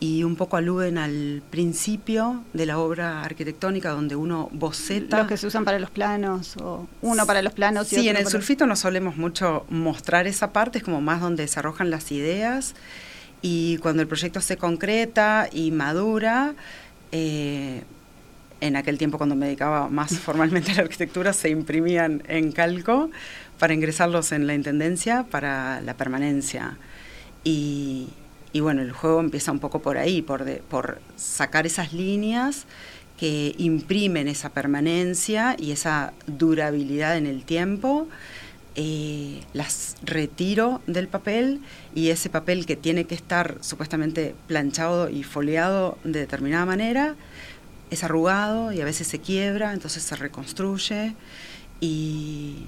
y 0.00 0.22
un 0.24 0.36
poco 0.36 0.56
aluden 0.56 0.98
al 0.98 1.42
principio 1.50 2.42
de 2.52 2.66
la 2.66 2.78
obra 2.78 3.22
arquitectónica 3.22 3.90
donde 3.90 4.16
uno 4.16 4.48
boceta. 4.52 5.18
Los 5.18 5.28
que 5.28 5.36
se 5.36 5.46
usan 5.46 5.64
para 5.64 5.78
los 5.78 5.90
planos, 5.90 6.56
o 6.58 6.86
uno 7.00 7.26
para 7.26 7.42
los 7.42 7.52
planos 7.52 7.92
y 7.92 7.96
Sí, 7.96 8.00
otro 8.00 8.10
en 8.10 8.16
el 8.18 8.26
sulfito 8.26 8.66
no 8.66 8.76
solemos 8.76 9.16
mucho 9.16 9.64
mostrar 9.70 10.26
esa 10.26 10.52
parte, 10.52 10.78
es 10.78 10.84
como 10.84 11.00
más 11.00 11.20
donde 11.20 11.46
se 11.48 11.58
arrojan 11.58 11.90
las 11.90 12.12
ideas 12.12 12.74
y 13.40 13.78
cuando 13.78 14.02
el 14.02 14.08
proyecto 14.08 14.40
se 14.40 14.56
concreta 14.56 15.48
y 15.52 15.70
madura, 15.70 16.54
eh, 17.12 17.82
en 18.60 18.76
aquel 18.76 18.96
tiempo 18.96 19.18
cuando 19.18 19.36
me 19.36 19.46
dedicaba 19.46 19.88
más 19.88 20.18
formalmente 20.18 20.72
a 20.72 20.76
la 20.76 20.82
arquitectura, 20.82 21.32
se 21.32 21.50
imprimían 21.50 22.22
en 22.26 22.52
calco 22.52 23.10
para 23.58 23.74
ingresarlos 23.74 24.32
en 24.32 24.46
la 24.46 24.54
intendencia 24.54 25.24
para 25.24 25.80
la 25.80 25.94
permanencia. 25.94 26.76
Y, 27.44 28.08
y 28.54 28.60
bueno, 28.60 28.82
el 28.82 28.92
juego 28.92 29.18
empieza 29.18 29.50
un 29.50 29.58
poco 29.58 29.82
por 29.82 29.98
ahí, 29.98 30.22
por, 30.22 30.46
por 30.62 31.00
sacar 31.16 31.66
esas 31.66 31.92
líneas 31.92 32.66
que 33.18 33.54
imprimen 33.58 34.28
esa 34.28 34.50
permanencia 34.50 35.56
y 35.58 35.72
esa 35.72 36.12
durabilidad 36.26 37.18
en 37.18 37.26
el 37.26 37.44
tiempo. 37.44 38.08
eh, 38.76 39.40
las 39.54 39.96
retiro 40.02 40.82
del 40.86 41.08
papel 41.08 41.60
y 41.94 42.10
ese 42.10 42.30
papel 42.30 42.66
que 42.66 42.76
tiene 42.76 43.04
que 43.04 43.14
estar 43.14 43.58
supuestamente 43.60 44.34
planchado 44.48 45.10
y 45.10 45.22
foliado 45.24 45.98
de 46.04 46.20
determinada 46.20 46.66
manera 46.66 47.14
es 47.90 48.04
arrugado 48.04 48.72
y 48.72 48.80
a 48.80 48.84
veces 48.84 49.06
se 49.08 49.20
quiebra, 49.20 49.72
entonces 49.72 50.02
se 50.04 50.16
reconstruye 50.16 51.14
y... 51.80 52.66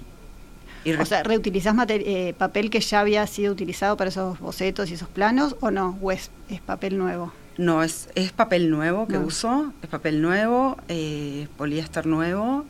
y 0.86 0.92
O 0.94 1.04
sea, 1.04 1.22
¿reutilizás 1.22 1.74
eh, 1.88 2.34
papel 2.38 2.70
que 2.70 2.80
ya 2.80 3.00
había 3.00 3.26
sido 3.26 3.52
utilizado 3.52 3.96
para 3.96 4.08
esos 4.10 4.38
bocetos 4.38 4.90
y 4.90 4.94
esos 4.94 5.08
planos 5.08 5.56
o 5.60 5.70
no? 5.70 5.98
¿O 6.00 6.12
es, 6.12 6.30
es 6.48 6.60
papel 6.60 6.96
nuevo? 6.96 7.32
No, 7.58 7.82
es, 7.82 8.08
es 8.14 8.32
papel 8.32 8.70
nuevo 8.70 9.06
que 9.08 9.14
No. 9.14 9.20
uso, 9.26 9.72
es 9.82 9.88
papel 9.88 10.22
nuevo, 10.22 10.76
eh, 10.88 11.48
poliéster 11.56 12.06
nuevo. 12.06 12.64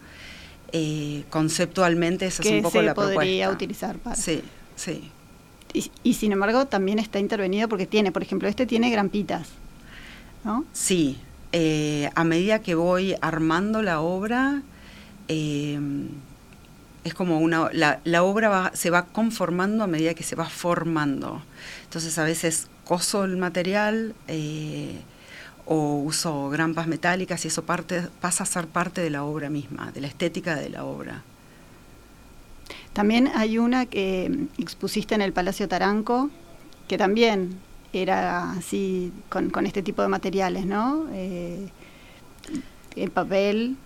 eh, 0.72 1.24
conceptualmente 1.30 2.26
esa 2.26 2.42
es 2.42 2.50
un 2.50 2.62
poco 2.62 2.78
se 2.78 2.82
la 2.84 2.94
podría 2.94 3.14
propuesta. 3.16 3.50
utilizar 3.50 3.96
para. 3.98 4.16
Sí, 4.16 4.42
sí. 4.74 5.10
Y, 5.72 5.90
y 6.02 6.14
sin 6.14 6.32
embargo 6.32 6.66
también 6.66 6.98
está 6.98 7.18
intervenido 7.18 7.68
porque 7.68 7.86
tiene, 7.86 8.10
por 8.12 8.22
ejemplo, 8.22 8.48
este 8.48 8.66
tiene 8.66 8.90
grampitas, 8.90 9.48
¿no? 10.44 10.64
Sí, 10.72 11.18
eh, 11.52 12.10
a 12.14 12.24
medida 12.24 12.60
que 12.60 12.74
voy 12.74 13.14
armando 13.20 13.82
la 13.82 14.00
obra, 14.00 14.62
es 17.06 17.14
como 17.14 17.38
una, 17.38 17.70
la, 17.72 18.00
la 18.04 18.22
obra 18.22 18.48
va- 18.48 18.72
se 18.74 18.90
va 18.90 19.06
conformando 19.06 19.84
a 19.84 19.86
medida 19.86 20.14
que 20.14 20.24
se 20.24 20.36
va 20.36 20.46
formando. 20.46 21.42
Entonces 21.84 22.18
a 22.18 22.24
veces 22.24 22.68
coso 22.84 23.24
el 23.24 23.36
material 23.36 24.14
eh, 24.28 25.00
o 25.64 25.96
uso 25.96 26.48
grampas 26.50 26.86
metálicas 26.86 27.44
y 27.44 27.48
eso 27.48 27.64
parte, 27.64 28.08
pasa 28.20 28.44
a 28.44 28.46
ser 28.46 28.66
parte 28.66 29.00
de 29.00 29.10
la 29.10 29.24
obra 29.24 29.50
misma, 29.50 29.90
de 29.92 30.00
la 30.00 30.06
estética 30.08 30.56
de 30.56 30.68
la 30.68 30.84
obra. 30.84 31.22
También 32.92 33.30
hay 33.34 33.58
una 33.58 33.86
que 33.86 34.46
expusiste 34.58 35.14
en 35.14 35.22
el 35.22 35.32
Palacio 35.32 35.68
Taranco, 35.68 36.30
que 36.88 36.96
también 36.96 37.58
era 37.92 38.52
así, 38.52 39.12
con, 39.28 39.50
con 39.50 39.66
este 39.66 39.82
tipo 39.82 40.02
de 40.02 40.08
materiales, 40.08 40.66
¿no? 40.66 41.06
Eh, 41.12 41.68
el 42.96 43.10
papel, 43.10 43.76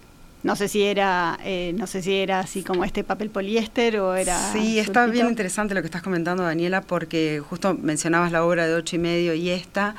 no 0.43 0.57
sé 0.57 0.69
si 0.69 0.83
era, 0.83 1.39
eh, 1.45 1.75
no 1.77 1.87
sé 1.87 2.03
si 2.03 2.15
era 2.15 2.41
así 2.41 2.63
como 2.63 2.85
este 2.85 3.05
papel 3.05 3.31
poliéster 3.31 3.99
o 3.99 4.15
era. 4.15 4.53
Sí, 4.53 4.79
está 4.79 5.07
bien 5.07 5.29
interesante 5.29 5.75
lo 5.75 5.83
que 5.83 5.87
estás 5.87 6.03
comentando, 6.03 6.43
Daniela, 6.43 6.81
porque 6.83 7.43
justo 7.47 7.75
mencionabas 7.81 8.33
la 8.33 8.45
obra 8.45 8.67
de 8.67 8.75
ocho 8.75 8.97
y 8.97 8.99
medio 8.99 9.35
y 9.35 9.51
esta, 9.51 9.95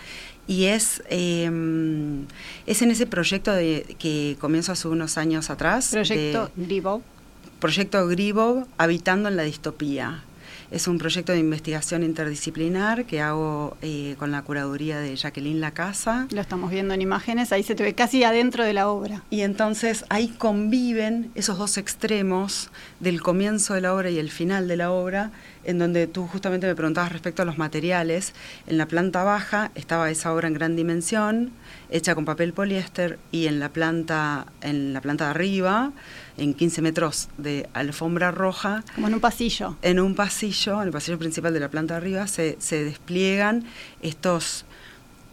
y 0.47 0.65
es, 0.65 1.03
eh, 1.09 1.49
es 2.65 2.81
en 2.81 2.91
ese 2.91 3.05
proyecto 3.05 3.53
de, 3.53 3.95
que 3.99 4.35
comienzo 4.39 4.71
hace 4.71 4.87
unos 4.87 5.17
años 5.17 5.49
atrás. 5.49 5.89
Proyecto 5.91 6.51
de- 6.55 6.65
Gribov. 6.65 7.01
proyecto 7.59 8.07
Gribov, 8.07 8.65
Habitando 8.77 9.29
en 9.29 9.37
la 9.37 9.43
Distopía. 9.43 10.23
Es 10.71 10.87
un 10.87 10.97
proyecto 10.97 11.33
de 11.33 11.39
investigación 11.39 12.01
interdisciplinar 12.01 13.03
que 13.03 13.19
hago 13.19 13.75
eh, 13.81 14.15
con 14.17 14.31
la 14.31 14.41
curaduría 14.41 15.01
de 15.01 15.17
Jacqueline 15.17 15.59
Lacasa. 15.59 16.27
Lo 16.31 16.39
estamos 16.39 16.71
viendo 16.71 16.93
en 16.93 17.01
imágenes, 17.01 17.51
ahí 17.51 17.61
se 17.61 17.75
te 17.75 17.83
ve 17.83 17.93
casi 17.93 18.23
adentro 18.23 18.63
de 18.63 18.71
la 18.71 18.87
obra. 18.87 19.21
Y 19.29 19.41
entonces 19.41 20.05
ahí 20.07 20.29
conviven 20.29 21.29
esos 21.35 21.57
dos 21.57 21.77
extremos 21.77 22.69
del 23.01 23.21
comienzo 23.21 23.73
de 23.73 23.81
la 23.81 23.93
obra 23.93 24.11
y 24.11 24.17
el 24.17 24.31
final 24.31 24.69
de 24.69 24.77
la 24.77 24.91
obra, 24.91 25.31
en 25.65 25.77
donde 25.77 26.07
tú 26.07 26.25
justamente 26.25 26.67
me 26.67 26.75
preguntabas 26.75 27.11
respecto 27.11 27.41
a 27.41 27.45
los 27.45 27.57
materiales. 27.57 28.33
En 28.65 28.77
la 28.77 28.85
planta 28.85 29.25
baja 29.25 29.71
estaba 29.75 30.09
esa 30.09 30.33
obra 30.33 30.47
en 30.47 30.53
gran 30.53 30.77
dimensión, 30.77 31.51
hecha 31.89 32.15
con 32.15 32.23
papel 32.23 32.53
poliéster, 32.53 33.19
y 33.33 33.47
en 33.47 33.59
la 33.59 33.67
planta, 33.73 34.45
en 34.61 34.93
la 34.93 35.01
planta 35.01 35.25
de 35.25 35.31
arriba, 35.31 35.91
en 36.41 36.53
15 36.55 36.81
metros 36.81 37.29
de 37.37 37.69
alfombra 37.73 38.31
roja, 38.31 38.83
Como 38.95 39.07
en 39.07 39.13
un 39.13 39.19
pasillo. 39.19 39.77
en 39.83 39.99
un 39.99 40.15
pasillo, 40.15 40.81
en 40.81 40.87
el 40.87 40.91
pasillo 40.93 41.19
principal 41.19 41.53
de 41.53 41.59
la 41.59 41.69
planta 41.69 41.93
de 41.93 41.97
arriba, 41.99 42.27
se, 42.27 42.57
se 42.59 42.83
despliegan 42.83 43.63
estos 44.01 44.65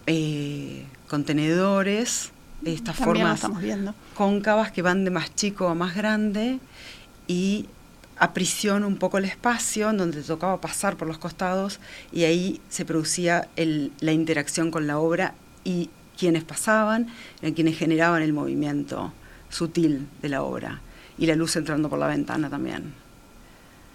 eh, 0.06 0.84
contenedores, 1.08 2.30
estas 2.64 2.96
También 2.96 3.16
formas 3.16 3.34
estamos 3.36 3.62
viendo. 3.62 3.94
cóncavas 4.14 4.72
que 4.72 4.82
van 4.82 5.04
de 5.04 5.10
más 5.10 5.34
chico 5.34 5.68
a 5.68 5.74
más 5.74 5.94
grande 5.94 6.58
y 7.26 7.66
aprisiona 8.18 8.86
un 8.86 8.96
poco 8.96 9.18
el 9.18 9.24
espacio 9.24 9.90
en 9.90 9.96
donde 9.98 10.22
tocaba 10.22 10.60
pasar 10.60 10.96
por 10.96 11.06
los 11.08 11.18
costados 11.18 11.78
y 12.12 12.24
ahí 12.24 12.60
se 12.68 12.84
producía 12.84 13.48
el- 13.56 13.92
la 14.00 14.12
interacción 14.12 14.70
con 14.70 14.86
la 14.86 14.98
obra 14.98 15.34
y 15.64 15.88
quienes 16.18 16.42
pasaban 16.42 17.06
eran 17.40 17.54
quienes 17.54 17.78
generaban 17.78 18.22
el 18.22 18.32
movimiento 18.32 19.12
sutil 19.50 20.08
de 20.20 20.28
la 20.28 20.42
obra 20.42 20.80
y 21.18 21.26
la 21.26 21.34
luz 21.34 21.56
entrando 21.56 21.88
por 21.88 21.98
la 21.98 22.06
ventana 22.06 22.48
también. 22.48 22.94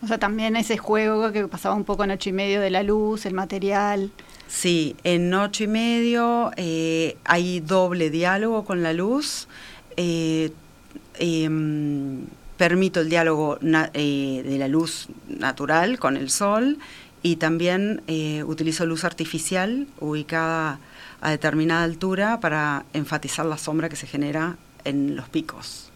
O 0.02 0.08
sea, 0.08 0.18
también 0.18 0.58
ese 0.58 0.78
juego 0.78 1.32
que 1.32 1.48
pasaba 1.48 1.76
un 1.76 1.86
poco 1.86 2.04
en 2.04 2.12
ocho 2.12 2.30
y 2.30 2.34
medio 2.34 2.60
de 2.60 2.70
la 2.70 2.84
luz, 2.84 3.26
el 3.26 3.34
material. 3.34 4.12
Sí, 4.48 4.96
en 5.04 5.34
ocho 5.34 5.64
y 5.64 5.68
medio 5.68 6.52
eh, 6.58 7.18
hay 7.24 7.62
doble 7.62 8.10
diálogo 8.10 8.66
con 8.66 8.84
la 8.84 8.94
luz. 8.94 9.48
eh, 9.96 10.52
em, 11.20 12.26
permito 12.58 13.02
el 13.02 13.10
diálogo 13.10 13.58
eh, 13.62 14.44
de 14.46 14.58
la 14.58 14.68
luz 14.68 15.08
natural 15.28 16.00
con 16.00 16.18
el 16.18 16.30
sol 16.30 16.78
y 17.22 17.38
también 17.38 18.02
eh, 18.08 18.44
utilizo 18.44 18.86
luz 18.86 19.04
artificial 19.04 19.88
ubicada 20.00 20.80
a 21.22 21.32
determinada 21.32 21.84
altura 21.84 22.40
para 22.40 22.86
enfatizar 22.94 23.46
la 23.46 23.58
sombra 23.58 23.90
que 23.90 23.96
se 23.96 24.08
genera 24.08 24.58
en 24.84 25.16
los 25.16 25.30
picos. 25.30 25.93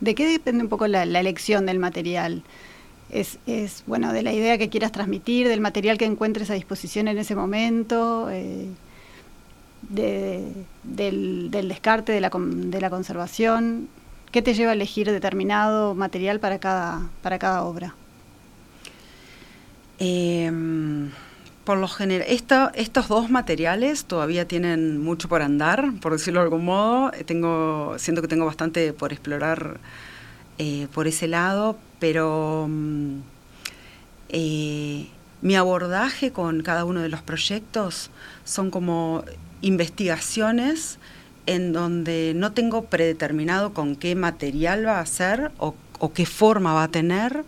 ¿De 0.00 0.14
qué 0.14 0.26
depende 0.26 0.62
un 0.62 0.68
poco 0.68 0.86
la, 0.86 1.02
elección 1.02 1.66
del 1.66 1.78
material? 1.78 2.42
Es, 3.10 3.38
bueno, 3.86 4.12
de 4.12 4.22
la 4.22 4.32
idea 4.32 4.56
que 4.56 4.68
quieras 4.68 4.92
transmitir, 4.92 5.48
del 5.48 5.60
material 5.60 5.98
que 5.98 6.04
encuentres 6.04 6.50
a 6.50 6.54
disposición 6.54 7.08
en 7.08 7.18
ese 7.18 7.34
momento, 7.34 8.28
eh, 8.30 8.68
del, 9.82 11.50
descarte, 11.50 12.12
de 12.12 12.20
la, 12.20 12.30
conservación. 12.90 13.88
¿Qué 14.30 14.42
te 14.42 14.54
lleva 14.54 14.70
a 14.70 14.74
elegir 14.74 15.10
determinado 15.10 15.94
material 15.94 16.38
para 16.40 16.58
cada, 16.58 17.10
para 17.20 17.38
cada 17.38 17.64
obra? 17.64 17.94
Em, 19.98 21.10
estos 22.26 23.08
dos 23.08 23.30
materiales 23.30 24.04
todavía 24.04 24.46
tienen 24.46 24.98
mucho 25.00 25.28
por 25.28 25.42
andar, 25.42 25.92
por 26.00 26.12
decirlo 26.12 26.40
de 26.40 26.44
algún 26.44 26.64
modo. 26.64 27.10
Tengo, 27.26 27.94
siento 27.98 28.22
que 28.22 28.28
tengo 28.28 28.46
bastante 28.46 28.92
por 28.92 29.12
explorar 29.12 29.78
eh, 30.58 30.88
por 30.92 31.06
ese 31.06 31.26
lado, 31.26 31.78
pero 31.98 32.66
mm, 32.68 33.20
eh, 34.28 35.06
mi 35.42 35.56
abordaje 35.56 36.32
con 36.32 36.62
cada 36.62 36.84
uno 36.84 37.00
de 37.00 37.08
los 37.08 37.22
proyectos 37.22 38.10
son 38.44 38.70
como 38.70 39.24
investigaciones 39.62 40.98
en 41.46 41.72
donde 41.72 42.32
no 42.36 42.52
tengo 42.52 42.84
predeterminado 42.84 43.72
con 43.72 43.96
qué 43.96 44.14
material 44.14 44.86
va 44.86 45.00
a 45.00 45.06
ser 45.06 45.50
o, 45.58 45.74
qué 46.14 46.26
forma 46.26 46.74
va 46.74 46.84
a 46.84 46.88
tener. 46.88 47.44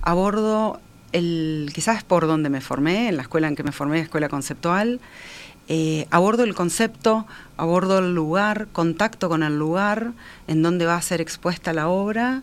Abordo 0.00 0.80
el, 1.12 1.70
quizás 1.74 2.04
por 2.04 2.26
donde 2.26 2.50
me 2.50 2.60
formé, 2.60 3.08
en 3.08 3.16
la 3.16 3.22
escuela 3.22 3.48
en 3.48 3.56
que 3.56 3.62
me 3.62 3.72
formé, 3.72 4.00
escuela 4.00 4.28
conceptual, 4.28 5.00
eh, 5.68 6.06
abordo 6.10 6.44
el 6.44 6.54
concepto, 6.54 7.26
abordo 7.56 8.00
el 8.00 8.14
lugar, 8.14 8.68
contacto 8.72 9.28
con 9.28 9.42
el 9.42 9.58
lugar 9.58 10.12
en 10.48 10.62
donde 10.62 10.86
va 10.86 10.96
a 10.96 11.02
ser 11.02 11.20
expuesta 11.20 11.72
la 11.72 11.88
obra 11.88 12.42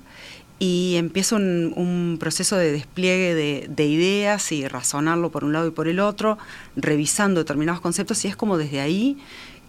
y 0.58 0.96
empiezo 0.98 1.38
un, 1.38 2.18
proceso 2.20 2.58
de 2.58 2.72
despliegue 2.72 3.34
de, 3.34 3.68
de, 3.70 3.86
ideas 3.86 4.52
y 4.52 4.68
razonarlo 4.68 5.32
por 5.32 5.44
un 5.44 5.54
lado 5.54 5.68
y 5.68 5.72
por 5.72 5.88
el 5.88 6.00
otro, 6.00 6.38
revisando 6.76 7.42
determinados 7.42 7.82
conceptos 7.82 8.24
y 8.26 8.28
es 8.28 8.36
como 8.36 8.58
desde 8.58 8.82
ahí 8.82 9.18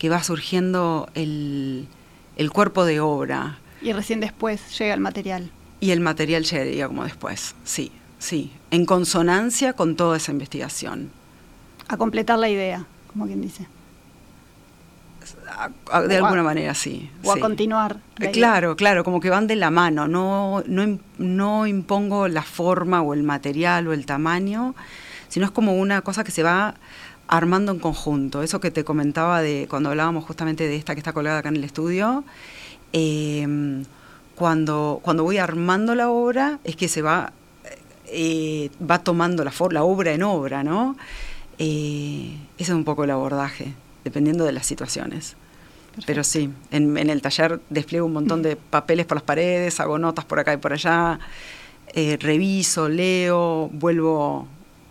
que 0.00 0.09
va 0.09 0.23
surgiendo 0.23 1.11
el, 1.14 1.87
cuerpo 2.52 2.87
de 2.87 3.00
obra. 3.00 3.59
Y 3.83 3.92
recién 3.92 4.21
después 4.21 4.78
llega 4.78 4.95
el 4.95 5.00
material. 5.00 5.50
Y 5.78 5.90
el 5.90 6.00
material 6.00 6.45
llega 6.45 6.88
como 6.88 7.04
después, 7.04 7.54
sí, 7.64 7.92
sí, 8.21 8.53
en 8.71 8.87
consonancia 8.87 9.73
con 9.73 9.97
toda 9.97 10.17
esa 10.17 10.31
investigación. 10.31 11.11
A 11.89 11.97
completar 11.97 12.39
la 12.39 12.49
idea, 12.49 12.87
como 13.09 13.27
quien 13.27 13.43
dice. 13.43 13.67
de 16.07 16.17
alguna 16.17 16.45
manera, 16.45 16.75
sí. 16.75 17.11
O 17.25 17.33
a 17.33 17.41
continuar. 17.41 17.97
Eh, 18.21 18.31
claro, 18.31 18.77
claro, 18.77 19.03
como 19.03 19.19
que 19.19 19.31
van 19.31 19.49
de 19.49 19.57
la 19.57 19.73
mano. 19.73 20.07
No, 20.07 20.62
no, 20.69 20.99
no 21.19 21.67
impongo 21.67 22.29
la 22.29 22.43
forma 22.43 23.03
o 23.03 23.12
el 23.12 23.25
material 23.25 23.89
o 23.89 23.93
el 23.93 24.07
tamaño, 24.07 24.77
sino 25.29 25.47
es 25.47 25.50
como 25.50 25.75
una 25.75 26.03
cosa 26.03 26.23
que 26.23 26.31
se 26.31 26.45
va 26.45 26.77
armando 27.31 27.73
en 27.73 27.79
conjunto. 27.79 28.43
Eso 28.43 28.61
que 28.61 28.71
te 28.71 28.85
comentaba 28.85 29.41
de 29.41 29.67
cuando 29.71 29.89
hablábamos 29.89 30.25
justamente 30.25 30.69
de 30.69 30.77
esta 30.77 30.95
que 30.95 31.00
está 31.00 31.12
colgada 31.12 31.39
acá 31.39 31.49
en 31.49 31.57
el 31.57 31.65
estudio. 31.65 32.25
Em, 32.93 33.85
cuando, 34.35 35.00
cuando 35.03 35.23
voy 35.23 35.39
armando 35.39 35.95
la 35.95 36.09
obra 36.11 36.59
es 36.65 36.75
que 36.75 36.89
se 36.89 37.03
va, 37.03 37.33
eh, 38.12 38.71
va 38.88 38.99
tomando 38.99 39.45
la, 39.45 39.52
la 39.71 39.85
obra 39.85 40.12
en 40.12 40.23
obra, 40.23 40.62
¿no? 40.64 40.97
Eh, 41.59 42.37
ese 42.59 42.73
es 42.73 42.76
un 42.76 42.85
poco 42.85 43.05
el 43.05 43.11
abordaje, 43.11 43.75
dependiendo 44.05 44.45
de 44.45 44.52
las 44.52 44.67
situaciones. 44.67 45.37
Pero 46.07 46.25
sí, 46.25 46.50
en, 46.71 46.97
el 46.97 47.21
taller 47.21 47.61
despliego 47.69 48.07
un 48.07 48.12
montón 48.12 48.43
de 48.43 48.57
papeles 48.57 49.07
por 49.07 49.17
las 49.17 49.25
paredes, 49.25 49.81
hago 49.81 49.99
notas 49.99 50.25
por 50.25 50.38
acá 50.38 50.55
y 50.55 50.57
por 50.57 50.73
allá, 50.73 51.19
eh, 51.93 52.17
reviso, 52.21 52.88
leo, 52.88 53.68
vuelvo, 53.73 54.46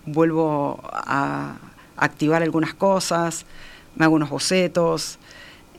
vuelvo 0.06 0.80
a, 0.94 1.58
activar 1.98 2.44
algunas 2.44 2.74
cosas, 2.74 3.46
me 3.96 4.06
hago 4.06 4.16
unos 4.16 4.30
bocetos, 4.30 5.20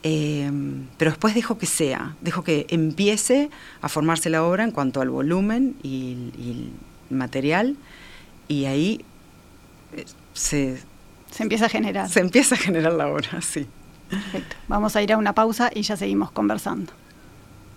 pero 0.02 1.10
después 1.10 1.34
dejo 1.34 1.56
que 1.56 1.66
sea, 1.66 2.16
dejo 2.20 2.42
que 2.44 2.66
empiece 2.68 3.48
a 3.80 3.88
formarse 3.88 4.28
la 4.28 4.44
obra 4.44 4.64
en 4.64 4.70
cuanto 4.70 5.00
al 5.00 5.08
volumen 5.08 5.76
y, 5.82 6.32
el 6.36 6.72
material, 7.10 7.76
y 8.48 8.64
ahí 8.64 9.04
eh, 9.96 10.04
se, 10.32 10.82
se 11.30 11.42
empieza 11.42 11.66
a 11.66 11.68
generar. 11.68 12.08
Se 12.08 12.20
empieza 12.20 12.54
a 12.54 12.58
generar 12.58 12.92
la 12.92 13.08
obra, 13.08 13.40
sí. 13.40 13.66
Perfecto. 14.08 14.56
Vamos 14.68 14.96
a 14.96 15.02
ir 15.02 15.12
a 15.12 15.18
una 15.18 15.34
pausa 15.34 15.70
y 15.72 15.82
ya 15.82 15.96
seguimos 15.96 16.30
conversando. 16.32 16.92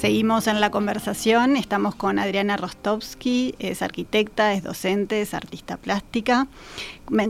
Seguimos 0.00 0.46
en 0.46 0.62
la 0.62 0.70
conversación, 0.70 1.58
estamos 1.58 1.94
con 1.94 2.18
Adriana 2.18 2.56
Rostovsky, 2.56 3.54
es 3.58 3.82
arquitecta, 3.82 4.54
es 4.54 4.62
docente, 4.62 5.20
es 5.20 5.34
artista 5.34 5.76
plástica. 5.76 6.46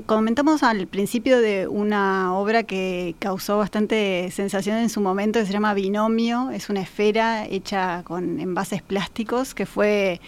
Comentamos 0.06 0.62
al 0.62 0.87
principio 0.87 1.40
de 1.40 1.66
una 1.66 2.33
obra 2.33 2.62
que 2.62 3.16
causó 3.18 3.59
bastante 3.59 4.30
sensación 4.30 4.76
en 4.76 4.88
su 4.88 5.00
momento, 5.00 5.40
que 5.40 5.46
se 5.46 5.52
llama 5.52 5.74
Binomio, 5.74 6.52
es 6.52 6.70
una 6.70 6.83
esfera 6.83 7.44
hecha 7.44 8.04
con 8.04 8.38
envases 8.38 8.83
plásticos 8.83 9.52
que 9.52 9.66
fue 9.66 10.20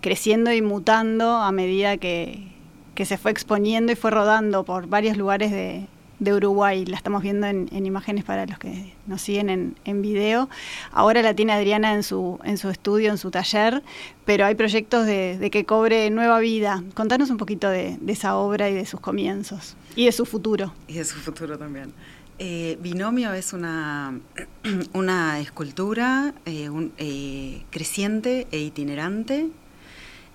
creciendo 0.00 0.50
y 0.54 0.62
mutando 0.62 1.36
a 1.36 1.52
medida 1.52 1.98
que, 1.98 2.48
que 2.94 3.04
se 3.04 3.18
fue 3.18 3.30
exponiendo 3.30 3.92
y 3.92 3.94
fue 3.94 4.10
rodando 4.10 4.64
por 4.64 4.86
varios 4.86 5.18
lugares 5.18 5.50
de, 5.50 5.86
de 6.20 6.34
Uruguay. 6.34 6.84
La 6.86 6.96
estamos 6.96 7.22
viendo 7.22 7.46
en, 7.48 7.68
imágenes 7.84 8.24
para 8.24 8.46
los 8.46 8.58
que 8.58 8.94
nos 9.06 9.20
siguen 9.20 9.50
en, 9.50 9.74
en, 9.84 10.02
video. 10.02 10.48
Ahora 10.92 11.22
la 11.22 11.34
tiene 11.34 11.52
Adriana 11.52 11.94
en 11.94 12.04
su, 12.04 12.38
en 12.44 12.58
su 12.58 12.68
estudio, 12.68 13.10
en 13.10 13.18
su 13.18 13.30
taller, 13.30 13.82
pero 14.24 14.46
hay 14.46 14.54
proyectos 14.54 15.06
de, 15.06 15.48
que 15.50 15.64
cobre 15.64 16.08
nueva 16.10 16.38
vida. 16.38 16.84
Contanos 16.94 17.30
un 17.30 17.36
poquito 17.36 17.68
de, 17.68 17.98
esa 18.06 18.36
obra 18.36 18.70
y 18.70 18.74
de 18.74 18.86
sus 18.86 19.00
comienzos 19.00 19.76
y 19.96 20.04
de 20.04 20.12
su 20.12 20.26
futuro. 20.26 20.72
Y 20.86 20.94
de 20.94 21.04
su 21.04 21.16
futuro 21.16 21.58
también. 21.58 21.92
Eh, 22.38 22.78
Binomio 22.80 23.32
es 23.32 23.52
una, 23.52 24.18
una 24.92 25.40
escultura 25.40 26.34
eh, 26.46 26.70
eh, 26.98 27.62
creciente 27.70 28.46
e 28.50 28.60
itinerante 28.60 29.48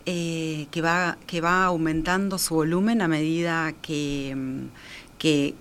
que, 0.06 0.82
va, 0.84 1.18
que 1.26 1.42
va 1.42 1.66
aumentando 1.66 2.38
su 2.38 2.54
volumen 2.54 3.02
a 3.02 3.08
medida 3.08 3.74
que 3.82 4.36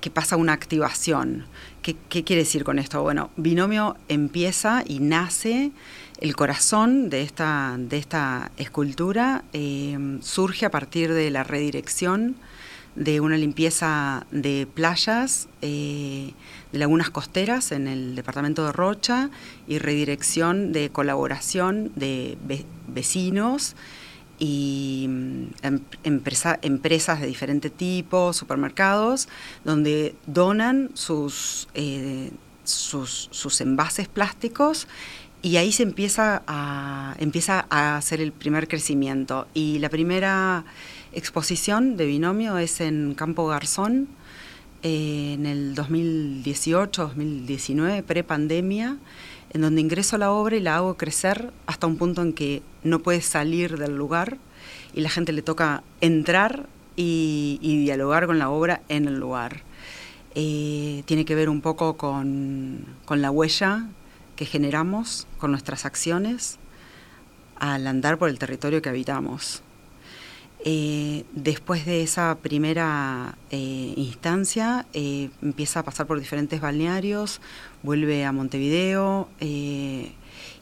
que, 0.01 0.11
pasa 0.13 0.37
una 0.37 0.53
activación. 0.53 1.47
¿Qué, 1.81 1.95
quiere 2.09 2.43
decir 2.43 2.65
con 2.65 2.79
esto? 2.79 3.03
Bueno, 3.03 3.31
binomio 3.37 3.97
empieza 4.09 4.85
y 4.87 4.99
nace, 4.99 5.73
el 6.21 6.37
corazón 6.37 7.09
de 7.09 7.23
esta, 7.23 7.77
de 7.79 7.97
esta 7.97 8.51
escultura 8.59 9.43
eh, 9.55 10.19
surge 10.21 10.67
a 10.67 10.71
partir 10.71 11.15
de 11.15 11.31
la 11.31 11.45
redirección 11.45 12.37
de 12.95 13.21
una 13.21 13.39
limpieza 13.39 14.27
de 14.31 14.69
playas, 14.73 15.49
eh, 15.63 16.33
de 16.71 16.79
lagunas 16.79 17.09
costeras 17.09 17.73
en 17.73 17.89
el 17.89 18.17
departamento 18.17 18.67
de 18.67 18.73
Rocha 18.73 19.31
y 19.67 19.79
redirección 19.79 20.73
de 20.73 20.91
colaboración 20.91 21.91
de 21.97 22.37
vecinos 22.87 23.77
y 24.45 25.07
mm, 25.09 25.45
em, 25.63 25.81
empresas 26.63 27.21
de 27.21 27.27
diferente 27.27 27.71
tipo, 27.71 28.35
supermercados, 28.35 29.27
donde 29.65 30.15
donan 30.27 30.91
sus, 30.93 31.67
eh, 31.73 32.31
sus, 32.65 33.31
envases 33.63 34.07
plásticos 34.09 34.87
y 35.41 35.57
ahí 35.57 35.73
se 35.73 35.83
empieza 35.83 36.43
a, 36.47 37.15
empieza 37.19 37.65
a 37.71 37.97
hacer 37.97 38.21
el 38.21 38.33
primer 38.33 38.69
crecimiento. 38.69 39.47
Y 39.55 39.79
la 39.79 39.89
primera 39.89 40.67
exposición 41.13 41.97
de 41.97 42.05
binomio 42.05 42.59
es 42.59 42.83
en 42.83 43.15
Campo 43.15 43.47
Garzón, 43.47 44.09
eh, 44.83 45.33
en 45.35 45.47
el 45.47 45.75
2018-2019, 45.75 48.03
pre-pandemia, 48.03 48.99
en 49.55 49.61
donde 49.61 49.81
ingreso 49.81 50.17
a 50.17 50.19
la 50.19 50.33
obra 50.33 50.57
y 50.57 50.61
la 50.61 50.77
hago 50.77 50.97
crecer 50.97 51.53
hasta 51.67 51.87
un 51.87 51.97
punto 51.97 52.23
en 52.23 52.33
que 52.33 52.63
no 52.83 52.99
puede 52.99 53.23
salir 53.23 53.79
del 53.79 53.97
lugar 53.97 54.37
y 54.93 55.01
la 55.01 55.09
gente 55.09 55.33
le 55.33 55.43
toca 55.43 55.83
entrar 56.01 56.67
y, 56.97 57.59
dialogar 57.85 58.27
con 58.27 58.39
la 58.39 58.51
obra 58.51 58.83
en 58.89 59.07
el 59.07 59.19
lugar. 59.19 59.63
Eh, 60.35 61.05
tiene 61.07 61.25
que 61.25 61.37
ver 61.37 61.49
un 61.49 61.61
poco 61.61 61.97
con, 61.97 62.85
con 63.05 63.23
la 63.23 63.31
huella 63.31 63.87
que 64.35 64.45
generamos 64.45 65.29
con 65.39 65.53
nuestras 65.53 65.85
acciones 65.85 66.59
al 67.57 67.87
andar 67.87 68.19
por 68.19 68.29
el 68.29 68.39
territorio 68.39 68.83
que 68.83 68.89
habitamos. 68.89 69.63
Eh, 70.67 71.25
después 71.33 71.85
de 71.85 72.03
esa 72.03 72.39
primera 72.41 73.37
eh, 73.51 73.93
instancia, 73.97 74.87
eh, 74.95 75.29
empieza 75.43 75.81
a 75.81 75.83
pasar 75.83 76.07
por 76.07 76.19
diferentes 76.19 76.59
balnearios, 76.59 77.43
vuelve 77.83 78.25
a 78.25 78.33
Montevideo 78.33 79.29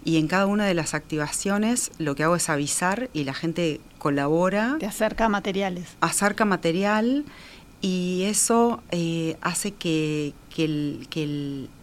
y 0.04 0.16
en 0.16 0.26
cada 0.26 0.46
una 0.46 0.66
de 0.66 0.74
las 0.74 0.94
activaciones 0.94 1.92
lo 1.98 2.16
que 2.16 2.24
hago 2.24 2.34
es 2.34 2.48
avisar 2.48 3.10
y 3.12 3.22
la 3.22 3.32
gente 3.32 3.80
colabora. 3.98 4.74
Te 4.80 4.86
acerca 4.86 5.28
materiales. 5.28 5.96
Acerca 6.00 6.44
material 6.44 7.24
y 7.80 8.24
eso 8.24 8.82
hace 9.40 9.70
que, 9.70 10.34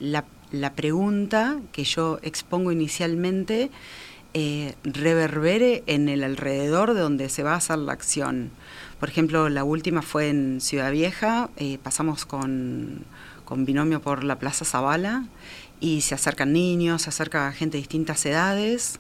la, 0.02 0.26
la 0.52 0.74
pregunta 0.74 1.62
que 1.72 1.86
yo 1.86 2.20
expongo 2.22 2.74
inicialmente 2.74 3.72
eh, 4.34 4.76
reverbere 4.84 5.84
en 5.88 6.08
el 6.08 6.24
alrededor 6.24 6.94
de 6.94 7.02
donde 7.02 7.30
se 7.30 7.42
va 7.42 7.54
a 7.54 7.58
hacer 7.58 7.80
la 7.80 7.94
acción. 7.94 8.52
Por 9.00 9.10
ejemplo, 9.10 9.50
la 9.50 9.64
última 9.64 10.02
fue 10.02 10.30
en 10.30 10.62
Ciudad 10.62 10.92
Vieja, 10.92 11.50
eh, 11.58 11.80
pasamos 11.82 12.26
con, 12.26 13.06
binomio 13.50 14.02
por 14.02 14.24
la 14.24 14.38
Plaza 14.38 14.66
Zavala 14.66 15.26
y 15.80 16.02
se 16.02 16.14
acercan 16.14 16.54
niños, 16.54 17.04
se 17.04 17.10
acerca 17.10 17.52
gente 17.54 17.78
de 17.78 17.82
distintas 17.82 18.24
edades. 18.26 19.00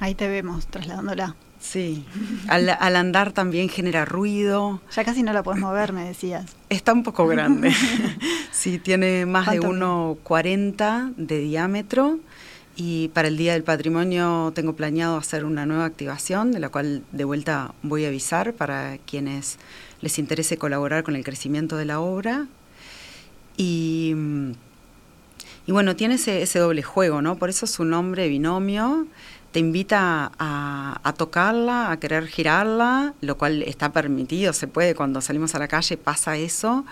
Ahí 0.00 0.14
te 0.14 0.28
vemos 0.28 0.66
trasladándola. 0.66 1.34
Sí, 1.60 2.04
al, 2.46 2.68
andar 2.68 3.32
también 3.32 3.68
genera 3.68 4.04
ruido. 4.04 4.80
Ya 4.94 5.04
casi 5.04 5.22
no 5.22 5.32
la 5.32 5.42
puedes 5.42 5.60
mover, 5.60 5.92
me 5.92 6.04
decías. 6.04 6.56
Está 6.68 6.92
un 6.92 7.02
poco 7.02 7.26
grande. 7.26 7.74
sí, 8.52 8.78
tiene 8.78 9.26
más 9.26 9.50
de 9.50 9.60
1,40 9.60 11.14
de 11.16 11.38
diámetro 11.38 12.20
y 12.80 13.08
para 13.08 13.26
el 13.26 13.36
Día 13.36 13.54
del 13.54 13.64
Patrimonio 13.64 14.52
tengo 14.54 14.76
planeado 14.76 15.16
hacer 15.16 15.44
una 15.44 15.66
nueva 15.66 15.84
activación, 15.84 16.52
de 16.52 16.60
la 16.60 16.68
cual 16.68 17.02
de 17.10 17.24
vuelta 17.24 17.74
voy 17.82 18.04
a 18.04 18.08
avisar 18.08 18.54
para 18.54 18.98
quienes 18.98 19.58
les 20.00 20.16
interese 20.20 20.58
colaborar 20.58 21.02
con 21.02 21.16
el 21.16 21.24
crecimiento 21.24 21.76
de 21.76 21.86
la 21.86 21.98
obra. 21.98 22.46
Y, 23.56 24.14
bueno, 25.66 25.96
tiene 25.96 26.14
ese, 26.14 26.58
doble 26.60 26.84
juego, 26.84 27.20
¿no? 27.20 27.34
Por 27.34 27.50
eso 27.50 27.66
su 27.66 27.84
nombre, 27.84 28.28
binomio, 28.28 29.08
te 29.50 29.58
invita 29.58 30.30
a, 30.38 31.00
a, 31.02 31.12
tocarla, 31.14 31.90
a 31.90 31.98
querer 31.98 32.28
girarla, 32.28 33.12
lo 33.20 33.36
cual 33.36 33.64
está 33.64 33.92
permitido, 33.92 34.52
se 34.52 34.68
puede, 34.68 34.94
cuando 34.94 35.20
salimos 35.20 35.52
a 35.56 35.58
la 35.58 35.66
calle 35.66 35.96
pasa 35.96 36.36
eso, 36.36 36.84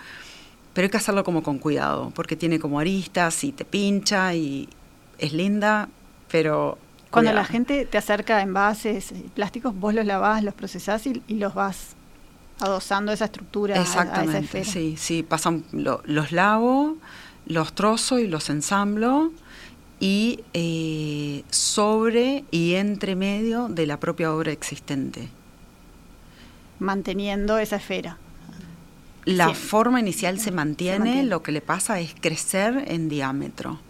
pero 0.74 0.86
hay 0.86 0.90
que 0.90 0.96
hacerlo 0.96 1.22
como 1.22 1.44
con 1.44 1.58
cuidado, 1.58 2.10
porque 2.12 2.34
tiene 2.34 2.58
como 2.58 2.80
aristas 2.80 3.44
y 3.44 3.52
te 3.52 3.64
pincha 3.64 4.34
y, 4.34 4.68
es 5.18 5.32
linda, 5.32 5.88
pero... 6.30 6.78
Cuando 7.10 7.32
la 7.32 7.44
gente 7.44 7.86
te 7.86 7.96
acerca 7.96 8.42
envases 8.42 9.14
plásticos, 9.34 9.74
vos 9.74 9.94
los 9.94 10.04
lavás, 10.04 10.42
los 10.42 10.52
procesás 10.52 11.06
y, 11.06 11.22
los 11.28 11.54
vas 11.54 11.96
adosando 12.60 13.12
esa 13.12 13.26
estructura. 13.26 13.80
Exactamente, 13.80 14.64
sí, 14.64 14.96
sí, 14.98 15.22
pasan, 15.22 15.64
los 15.72 16.32
lavo, 16.32 16.96
los 17.46 17.74
trozo 17.74 18.18
y 18.18 18.26
los 18.26 18.50
ensamblo 18.50 19.32
y 19.98 20.44
eh, 20.52 21.44
sobre 21.50 22.44
y 22.50 22.74
entre 22.74 23.16
medio 23.16 23.68
de 23.68 23.86
la 23.86 23.98
propia 23.98 24.34
obra 24.34 24.52
existente. 24.52 25.28
Manteniendo 26.78 27.56
esa 27.58 27.76
esfera. 27.76 28.18
La 29.24 29.54
forma 29.54 29.98
inicial 29.98 30.38
se 30.38 30.52
mantiene, 30.52 31.24
lo 31.24 31.42
que 31.42 31.50
le 31.50 31.60
pasa 31.60 31.98
es 31.98 32.14
crecer 32.20 32.84
en 32.86 33.08
diámetro. 33.08 33.80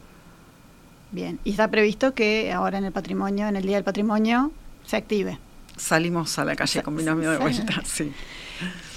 Bien, 1.13 1.39
y 1.45 1.51
está 1.51 1.69
previsto 1.69 2.15
que 2.15 2.53
ahora 2.53 2.79
en 2.79 2.85
el 2.85 2.93
patrimonio, 2.93 3.47
en 3.49 3.57
el 3.57 3.63
Día 3.63 3.77
del 3.77 3.85
Patrimonio, 3.85 4.53
se 4.85 4.97
active. 4.97 5.39
Salimos 5.77 6.39
a 6.39 6.45
la 6.45 6.57
calle 6.57 6.83
con 6.83 6.97
binomio 6.97 7.31
de 7.31 7.39
vuelta, 7.39 7.81
sí. 7.85 8.13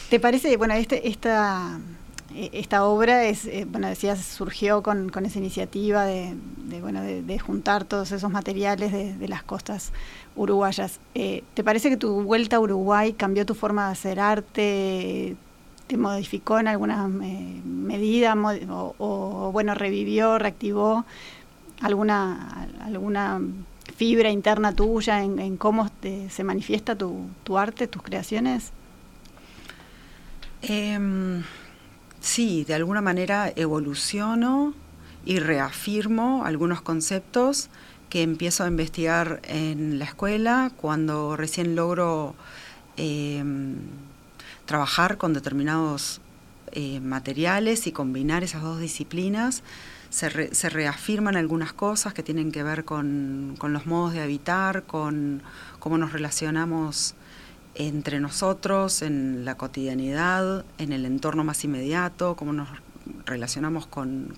¿Te 0.09 0.19
parece, 0.19 0.57
bueno, 0.57 0.73
este, 0.73 1.07
esta, 1.07 1.79
e, 2.33 2.49
esta 2.53 2.83
obra 2.83 3.25
es, 3.25 3.45
eh, 3.45 3.65
bueno, 3.69 3.87
decías, 3.87 4.23
surgió 4.23 4.81
con, 4.81 5.09
con 5.09 5.25
esa 5.25 5.39
iniciativa 5.39 6.05
de, 6.05 6.35
bueno, 6.81 7.01
de, 7.01 7.39
juntar 7.39 7.85
todos 7.85 8.11
esos 8.11 8.31
materiales 8.31 8.91
de, 8.91 9.27
las 9.27 9.43
costas 9.43 9.91
uruguayas. 10.35 10.99
Eh, 11.15 11.43
¿Te 11.53 11.63
parece 11.63 11.89
que 11.89 11.97
tu 11.97 12.23
vuelta 12.23 12.57
a 12.57 12.59
Uruguay 12.59 13.13
cambió 13.13 13.45
tu 13.45 13.55
forma 13.55 13.87
de 13.87 13.91
hacer 13.91 14.19
arte? 14.19 15.35
¿Te 15.87 15.97
modificó 15.97 16.59
en 16.59 16.67
alguna 16.67 17.09
eh, 17.23 17.61
medida? 17.65 18.35
O, 18.35 18.95
o, 18.97 19.51
bueno, 19.51 19.73
revivió, 19.73 20.37
reactivó 20.37 21.05
alguna, 21.81 22.67
alguna 22.83 23.41
fibra 23.95 24.29
interna 24.29 24.73
tuya 24.73 25.23
en, 25.23 25.57
cómo 25.57 25.89
se 26.29 26.43
manifiesta 26.43 26.95
tu, 26.95 27.57
arte, 27.57 27.87
tus 27.87 28.01
creaciones? 28.01 28.71
Em, 30.61 31.43
sí, 32.19 32.63
de 32.65 32.75
alguna 32.75 33.01
manera 33.01 33.51
evoluciono 33.55 34.73
y 35.25 35.39
reafirmo 35.39 36.43
algunos 36.45 36.81
conceptos 36.81 37.69
que 38.09 38.23
empiezo 38.23 38.63
a 38.63 38.67
investigar 38.67 39.41
en 39.43 39.99
la 39.99 40.05
escuela 40.05 40.71
cuando 40.75 41.35
recién 41.35 41.75
logro 41.75 42.35
em, 42.97 43.75
trabajar 44.65 45.17
con 45.17 45.33
determinados 45.33 46.21
eh, 46.71 46.99
materiales 46.99 47.87
y 47.87 47.91
combinar 47.91 48.43
esas 48.43 48.61
dos 48.61 48.79
disciplinas 48.79 49.63
se, 50.09 50.29
reafirman 50.69 51.35
algunas 51.35 51.73
cosas 51.73 52.13
que 52.13 52.23
tienen 52.23 52.51
que 52.51 52.63
ver 52.63 52.83
con, 52.83 53.55
los 53.61 53.85
modos 53.85 54.13
de 54.13 54.21
habitar, 54.21 54.83
con 54.83 55.43
cómo 55.79 55.97
nos 55.97 56.13
relacionamos 56.13 57.15
entre 57.75 58.19
nosotros, 58.19 59.01
en 59.01 59.45
la 59.45 59.55
cotidianidad, 59.55 60.65
en 60.77 60.91
el 60.91 61.05
entorno 61.05 61.43
más 61.43 61.63
inmediato, 61.63 62.35
cómo 62.35 62.53
nos 62.53 62.67
relacionamos 63.25 63.85
con, 63.87 64.35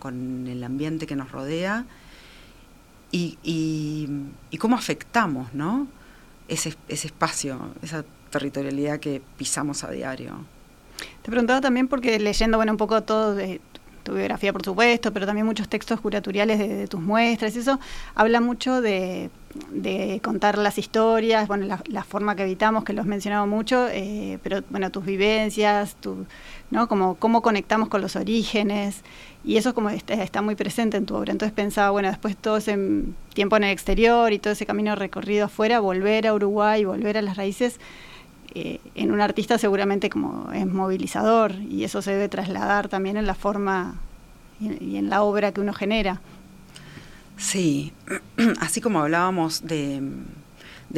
el 0.47 0.63
ambiente 0.63 1.07
que 1.07 1.15
nos 1.15 1.31
rodea 1.31 1.85
y, 3.11 4.07
cómo 4.59 4.75
afectamos 4.75 5.53
¿no? 5.53 5.87
ese, 6.47 6.75
espacio, 6.89 7.73
esa 7.81 8.03
territorialidad 8.29 8.99
que 8.99 9.21
pisamos 9.37 9.83
a 9.83 9.91
diario. 9.91 10.35
Te 11.23 11.31
preguntaba 11.31 11.61
también 11.61 11.87
porque 11.87 12.19
leyendo 12.19 12.57
bueno 12.57 12.73
un 12.73 12.77
poco 12.77 13.01
todo 13.01 13.33
de 13.33 13.59
tu 14.03 14.13
biografía, 14.13 14.51
por 14.51 14.63
supuesto, 14.63 15.11
pero 15.13 15.25
también 15.25 15.45
muchos 15.45 15.67
textos 15.69 15.99
curatoriales 16.01 16.59
de, 16.59 16.87
tus 16.87 17.01
muestras, 17.01 17.55
eso 17.55 17.79
habla 18.15 18.41
mucho 18.41 18.81
de, 18.81 19.29
contar 20.23 20.57
las 20.57 20.77
historias, 20.77 21.47
bueno, 21.47 21.77
la, 21.85 22.03
forma 22.03 22.35
que 22.35 22.43
habitamos, 22.43 22.83
que 22.83 22.93
lo 22.93 23.01
has 23.01 23.07
mencionado 23.07 23.47
mucho, 23.47 23.87
eh, 23.89 24.39
pero 24.43 24.61
bueno, 24.69 24.91
tus 24.91 25.05
vivencias, 25.05 25.95
tu, 25.95 26.25
¿no? 26.69 26.87
Como 26.87 27.15
cómo 27.15 27.41
conectamos 27.41 27.89
con 27.89 28.01
los 28.01 28.15
orígenes, 28.15 29.03
y 29.43 29.57
eso 29.57 29.73
como 29.73 29.89
está, 29.89 30.41
muy 30.41 30.55
presente 30.55 30.97
en 30.97 31.05
tu 31.05 31.15
obra. 31.15 31.31
Entonces 31.31 31.53
pensaba, 31.53 31.89
bueno, 31.89 32.09
después 32.09 32.37
todo 32.37 32.57
ese 32.57 32.77
tiempo 33.33 33.57
en 33.57 33.63
el 33.63 33.71
exterior 33.71 34.31
y 34.33 34.39
todo 34.39 34.53
ese 34.53 34.65
camino 34.65 34.95
recorrido 34.95 35.45
afuera, 35.45 35.79
volver 35.79 36.27
a 36.27 36.33
Uruguay, 36.33 36.85
volver 36.85 37.17
a 37.17 37.21
las 37.21 37.37
raíces, 37.37 37.79
eh, 38.53 38.81
en 38.95 39.11
un 39.11 39.21
artista 39.21 39.57
seguramente 39.57 40.09
como 40.09 40.51
es 40.51 40.65
movilizador 40.65 41.53
y 41.53 41.85
eso 41.85 42.01
se 42.01 42.11
debe 42.11 42.27
trasladar 42.27 42.89
también 42.89 43.15
en 43.15 43.25
la 43.25 43.33
forma 43.33 43.95
y, 44.59 44.97
en 44.97 45.09
la 45.09 45.23
obra 45.23 45.53
que 45.53 45.61
uno 45.61 45.73
genera. 45.73 46.19
Sí, 47.37 47.93
así 48.59 48.81
como 48.81 48.99
hablábamos 48.99 49.63
de, 49.65 50.01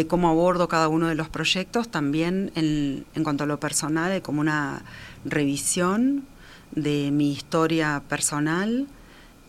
cómo 0.07 0.29
abordo 0.29 0.67
cada 0.67 0.87
uno 0.87 1.07
de 1.07 1.15
los 1.15 1.29
proyectos, 1.29 1.89
también 1.89 2.51
en, 2.55 3.05
cuanto 3.23 3.43
a 3.43 3.47
lo 3.47 3.59
personal, 3.59 4.21
como 4.23 4.41
una 4.41 4.81
revisión 5.23 6.25
de 6.71 7.11
mi 7.11 7.31
historia 7.31 8.01
personal 8.09 8.87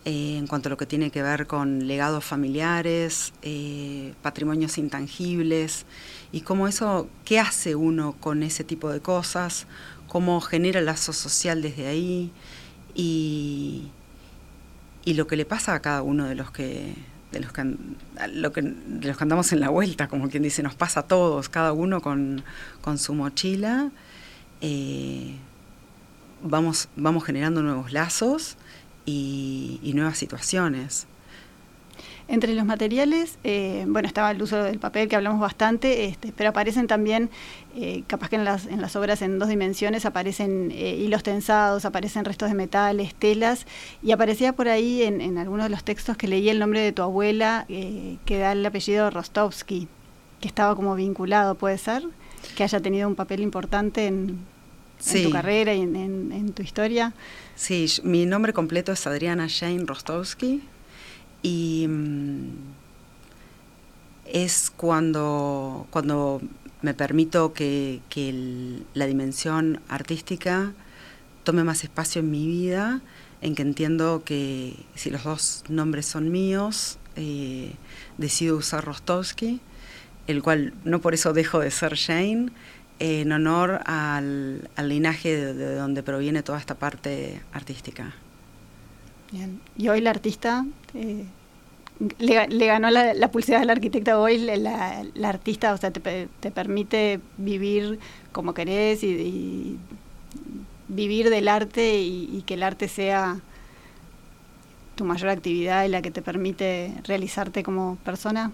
eh, 0.05 0.37
en 0.37 0.45
cuanto 0.45 0.69
a 0.69 0.71
lo 0.71 0.77
que 0.77 0.85
tiene 0.85 1.09
que 1.09 1.23
ver 1.23 1.47
con 1.47 1.87
legados 1.87 2.23
familiares, 2.23 3.33
eh, 3.41 4.13
patrimonios 4.21 4.77
intangibles, 4.77 5.85
y 6.31 6.41
cómo 6.41 6.67
eso, 6.67 7.09
qué 7.25 7.39
hace 7.39 7.75
uno 7.75 8.13
con 8.19 8.43
ese 8.43 8.63
tipo 8.63 8.91
de 8.91 8.99
cosas, 8.99 9.65
cómo 10.07 10.39
genera 10.41 10.79
lazo 10.81 11.11
social 11.11 11.63
desde 11.63 11.87
ahí, 11.87 12.31
y, 12.93 13.89
y 15.05 15.15
lo 15.15 15.25
que 15.25 15.37
le 15.37 15.45
pasa 15.45 15.73
a 15.73 15.81
cada 15.81 16.03
uno 16.03 16.25
de 16.25 16.35
los 16.35 16.51
que 16.51 16.93
de 17.31 17.41
los 17.41 17.51
que, 17.51 17.75
lo 18.31 18.53
que, 18.53 18.61
los 18.61 19.17
que 19.17 19.23
andamos 19.23 19.51
en 19.51 19.59
la 19.59 19.69
vuelta, 19.69 20.07
como 20.07 20.29
quien 20.29 20.43
dice, 20.43 20.63
nos 20.63 20.75
pasa 20.75 21.01
a 21.01 21.03
todos, 21.03 21.49
cada 21.49 21.73
uno 21.73 21.99
con, 22.01 22.43
con 22.81 22.97
su 22.97 23.13
mochila. 23.13 23.91
Eh, 24.61 25.35
vamos, 26.41 26.87
vamos 26.95 27.25
generando 27.25 27.61
nuevos 27.61 27.91
lazos 27.91 28.55
y, 29.05 29.91
nuevas 29.93 30.17
situaciones. 30.17 31.07
Entre 32.27 32.53
los 32.55 32.65
materiales, 32.65 33.37
eh, 33.43 33.85
bueno, 33.87 34.07
estaba 34.07 34.31
el 34.31 34.41
uso 34.41 34.63
del 34.63 34.79
papel 34.79 35.07
que 35.07 35.15
hablamos 35.15 35.39
bastante, 35.39 36.05
este, 36.05 36.33
pero 36.35 36.49
aparecen 36.49 36.87
también, 36.87 37.29
eh, 37.75 38.03
capaz 38.07 38.29
que 38.29 38.35
en 38.35 38.43
las, 38.43 38.65
en 38.65 38.81
las 38.81 38.95
obras 38.95 39.21
en 39.21 39.37
dos 39.37 39.47
dimensiones 39.47 40.07
aparecen 40.07 40.71
eh, 40.71 40.95
hilos 40.95 41.21
tensados, 41.21 41.85
aparecen 41.85 42.25
restos 42.25 42.49
de 42.49 42.55
metales, 42.55 43.13
telas, 43.13 43.67
y 44.01 44.11
aparecía 44.11 44.53
por 44.53 44.69
ahí 44.69 45.03
en, 45.03 45.21
en 45.21 45.37
algunos 45.37 45.65
de 45.65 45.69
los 45.69 45.83
textos 45.83 46.17
que 46.17 46.27
leí 46.27 46.49
el 46.49 46.57
nombre 46.57 46.79
de 46.81 46.91
tu 46.91 47.03
abuela, 47.03 47.65
que 47.67 48.37
da 48.39 48.53
el 48.53 48.65
apellido 48.65 49.11
Rostovsky, 49.11 49.87
que 50.41 50.47
estaba 50.47 50.75
como 50.75 50.95
vinculado, 50.95 51.53
¿puede 51.53 51.77
ser? 51.77 52.03
Que 52.57 52.63
haya 52.63 52.79
tenido 52.79 53.07
un 53.07 53.15
papel 53.15 53.41
importante 53.41 54.07
en, 54.07 54.39
en 55.13 55.23
tu 55.23 55.29
carrera 55.31 55.73
y 55.73 55.81
en, 55.81 56.53
tu 56.53 56.63
historia. 56.63 57.13
Sí, 57.55 57.87
mi 58.03 58.25
nombre 58.25 58.53
completo 58.53 58.91
es 58.91 59.07
Adriana 59.07 59.47
Jane 59.49 59.83
Rostowski 59.85 60.61
y 61.41 61.85
mm, 61.87 62.49
es 64.25 64.71
cuando, 64.75 65.87
cuando 65.91 66.41
me 66.81 66.93
permito 66.93 67.53
que, 67.53 68.01
la 68.93 69.05
dimensión 69.07 69.81
artística 69.89 70.73
tome 71.43 71.63
más 71.63 71.83
espacio 71.83 72.21
en 72.21 72.31
mi 72.31 72.47
vida, 72.47 73.01
en 73.41 73.55
que 73.55 73.61
entiendo 73.61 74.23
que 74.25 74.75
si 74.95 75.09
los 75.09 75.23
dos 75.23 75.63
nombres 75.69 76.05
son 76.05 76.31
míos, 76.31 76.97
eh, 77.15 77.73
decido 78.17 78.57
usar 78.57 78.83
Rostowski, 78.85 79.61
el 80.27 80.41
cual 80.41 80.73
no 80.83 81.01
por 81.01 81.13
eso 81.13 81.33
dejo 81.33 81.59
de 81.59 81.71
ser 81.71 81.95
Jane, 81.95 82.49
en 82.99 83.31
honor 83.31 83.81
al, 83.85 84.69
linaje 84.77 85.53
de, 85.53 85.75
donde 85.75 86.03
proviene 86.03 86.43
toda 86.43 86.59
esta 86.59 86.75
parte 86.75 87.41
artística. 87.51 88.13
Bien. 89.31 89.59
Y 89.77 89.89
hoy 89.89 90.01
la 90.01 90.11
artista 90.11 90.65
eh, 90.93 91.25
le, 92.19 92.65
ganó 92.65 92.89
la, 92.89 93.13
la, 93.13 93.31
pulsera 93.31 93.59
del 93.59 93.69
arquitecta 93.69 94.19
hoy, 94.19 94.37
la, 94.37 95.03
artista, 95.23 95.73
o 95.73 95.77
sea, 95.77 95.91
te, 95.91 96.01
permite 96.51 97.19
vivir 97.37 97.99
como 98.31 98.53
querés 98.53 99.03
y, 99.03 99.77
vivir 100.87 101.29
del 101.29 101.47
arte 101.47 101.99
y, 102.01 102.43
que 102.45 102.55
el 102.55 102.63
arte 102.63 102.87
sea 102.87 103.39
tu 104.95 105.05
mayor 105.05 105.29
actividad 105.29 105.85
y 105.85 105.89
la 105.89 106.01
que 106.01 106.11
te 106.11 106.21
permite 106.21 106.93
realizarte 107.03 107.63
como 107.63 107.97
persona. 108.03 108.51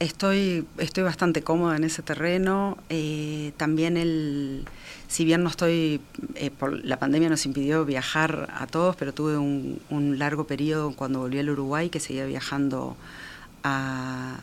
Estoy, 0.00 0.64
estoy 0.78 1.02
bastante 1.02 1.42
cómoda 1.42 1.76
en 1.76 1.82
ese 1.82 2.02
terreno. 2.02 2.78
Eh, 2.88 3.52
también 3.56 3.96
el, 3.96 4.64
si 5.08 5.24
bien 5.24 5.42
no 5.42 5.50
estoy, 5.50 6.00
eh, 6.36 6.52
por 6.52 6.84
la 6.84 7.00
pandemia 7.00 7.28
nos 7.28 7.44
impidió 7.46 7.84
viajar 7.84 8.48
a 8.56 8.68
todos, 8.68 8.94
pero 8.94 9.12
tuve 9.12 9.36
un, 9.36 10.18
largo 10.18 10.46
periodo 10.46 10.92
cuando 10.94 11.18
volví 11.18 11.40
al 11.40 11.50
Uruguay 11.50 11.90
que 11.90 11.98
seguía 11.98 12.26
viajando 12.26 12.96
a, 13.64 14.40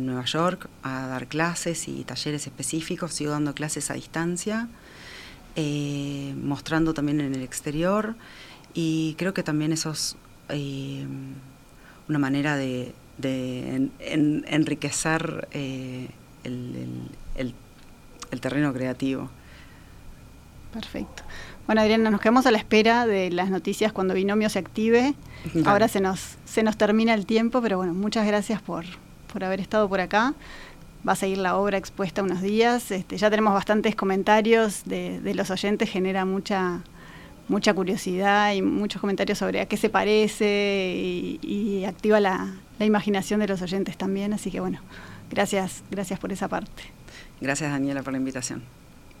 Nueva 0.00 0.24
York 0.24 0.68
a 0.82 1.06
dar 1.06 1.28
clases 1.28 1.88
y 1.88 2.04
talleres 2.04 2.46
específicos. 2.46 3.14
Sigo 3.14 3.30
dando 3.30 3.54
clases 3.54 3.90
a 3.90 3.94
distancia, 3.94 4.68
eh, 5.56 6.34
mostrando 6.42 6.92
también 6.92 7.20
en 7.20 7.34
el 7.34 7.42
exterior 7.42 8.16
y 8.74 9.14
creo 9.16 9.32
que 9.32 9.42
también 9.44 9.72
eso 9.72 9.92
es 9.92 10.16
una 12.08 12.18
manera 12.18 12.56
de 12.56 12.92
de 13.20 13.90
enriquecer 13.98 15.48
eh, 15.52 16.08
el, 16.44 17.54
terreno 18.40 18.72
creativo. 18.72 19.28
Perfecto. 20.72 21.22
Bueno, 21.66 21.82
Adriana, 21.82 22.10
nos 22.10 22.20
quedamos 22.20 22.46
a 22.46 22.50
la 22.50 22.58
espera 22.58 23.06
de 23.06 23.30
las 23.30 23.50
noticias 23.50 23.92
cuando 23.92 24.14
Binomio 24.14 24.48
se 24.48 24.58
active. 24.58 25.14
Ahora 25.64 25.88
se 25.88 26.00
nos, 26.00 26.36
se 26.44 26.62
nos 26.62 26.76
termina 26.76 27.14
el 27.14 27.26
tiempo, 27.26 27.60
pero 27.60 27.76
bueno, 27.76 27.92
muchas 27.92 28.26
gracias 28.26 28.62
por, 28.62 28.84
por 29.32 29.44
haber 29.44 29.60
estado 29.60 29.88
por 29.88 30.00
acá. 30.00 30.34
Va 31.06 31.12
a 31.12 31.16
seguir 31.16 31.38
la 31.38 31.56
obra 31.56 31.78
expuesta 31.78 32.22
unos 32.22 32.42
días. 32.42 32.90
Este, 32.90 33.16
ya 33.16 33.30
tenemos 33.30 33.52
bastantes 33.54 33.96
comentarios 33.96 34.82
de, 34.84 35.20
de 35.20 35.34
los 35.34 35.50
oyentes, 35.50 35.90
genera 35.90 36.24
mucha, 36.24 36.82
mucha 37.50 37.74
curiosidad 37.74 38.54
y 38.54 38.62
muchos 38.62 39.00
comentarios 39.00 39.36
sobre 39.36 39.60
a 39.60 39.66
qué 39.66 39.76
se 39.76 39.90
parece 39.90 41.36
y, 41.42 41.84
activa 41.84 42.20
la, 42.20 42.54
imaginación 42.78 43.40
de 43.40 43.48
los 43.48 43.60
oyentes 43.60 43.96
también. 43.98 44.32
Así 44.32 44.50
que 44.50 44.60
bueno, 44.60 44.80
gracias, 45.30 45.82
gracias 45.90 46.18
por 46.18 46.32
esa 46.32 46.48
parte. 46.48 46.84
Gracias 47.40 47.70
Daniela 47.70 48.02
por 48.02 48.12
la 48.12 48.18
invitación. 48.18 48.62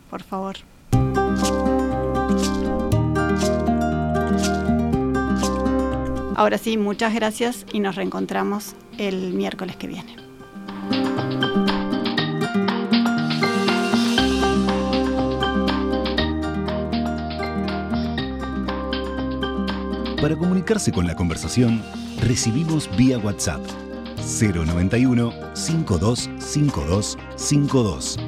Por 0.08 0.22
favor. 0.22 0.56
Ahora 6.36 6.56
sí, 6.56 6.78
muchas 6.78 7.12
gracias 7.12 7.66
y 7.72 7.80
nos 7.80 7.96
reencontramos 7.96 8.74
el 8.96 9.34
miércoles 9.34 9.76
que 9.76 9.88
viene. 9.88 10.16
Para 20.20 20.36
comunicarse 20.36 20.92
con 20.92 21.06
la 21.06 21.16
conversación, 21.16 21.82
recibimos 22.20 22.94
vía 22.94 23.16
WhatsApp 23.18 23.62
091 24.18 25.32
525252. 25.54 28.18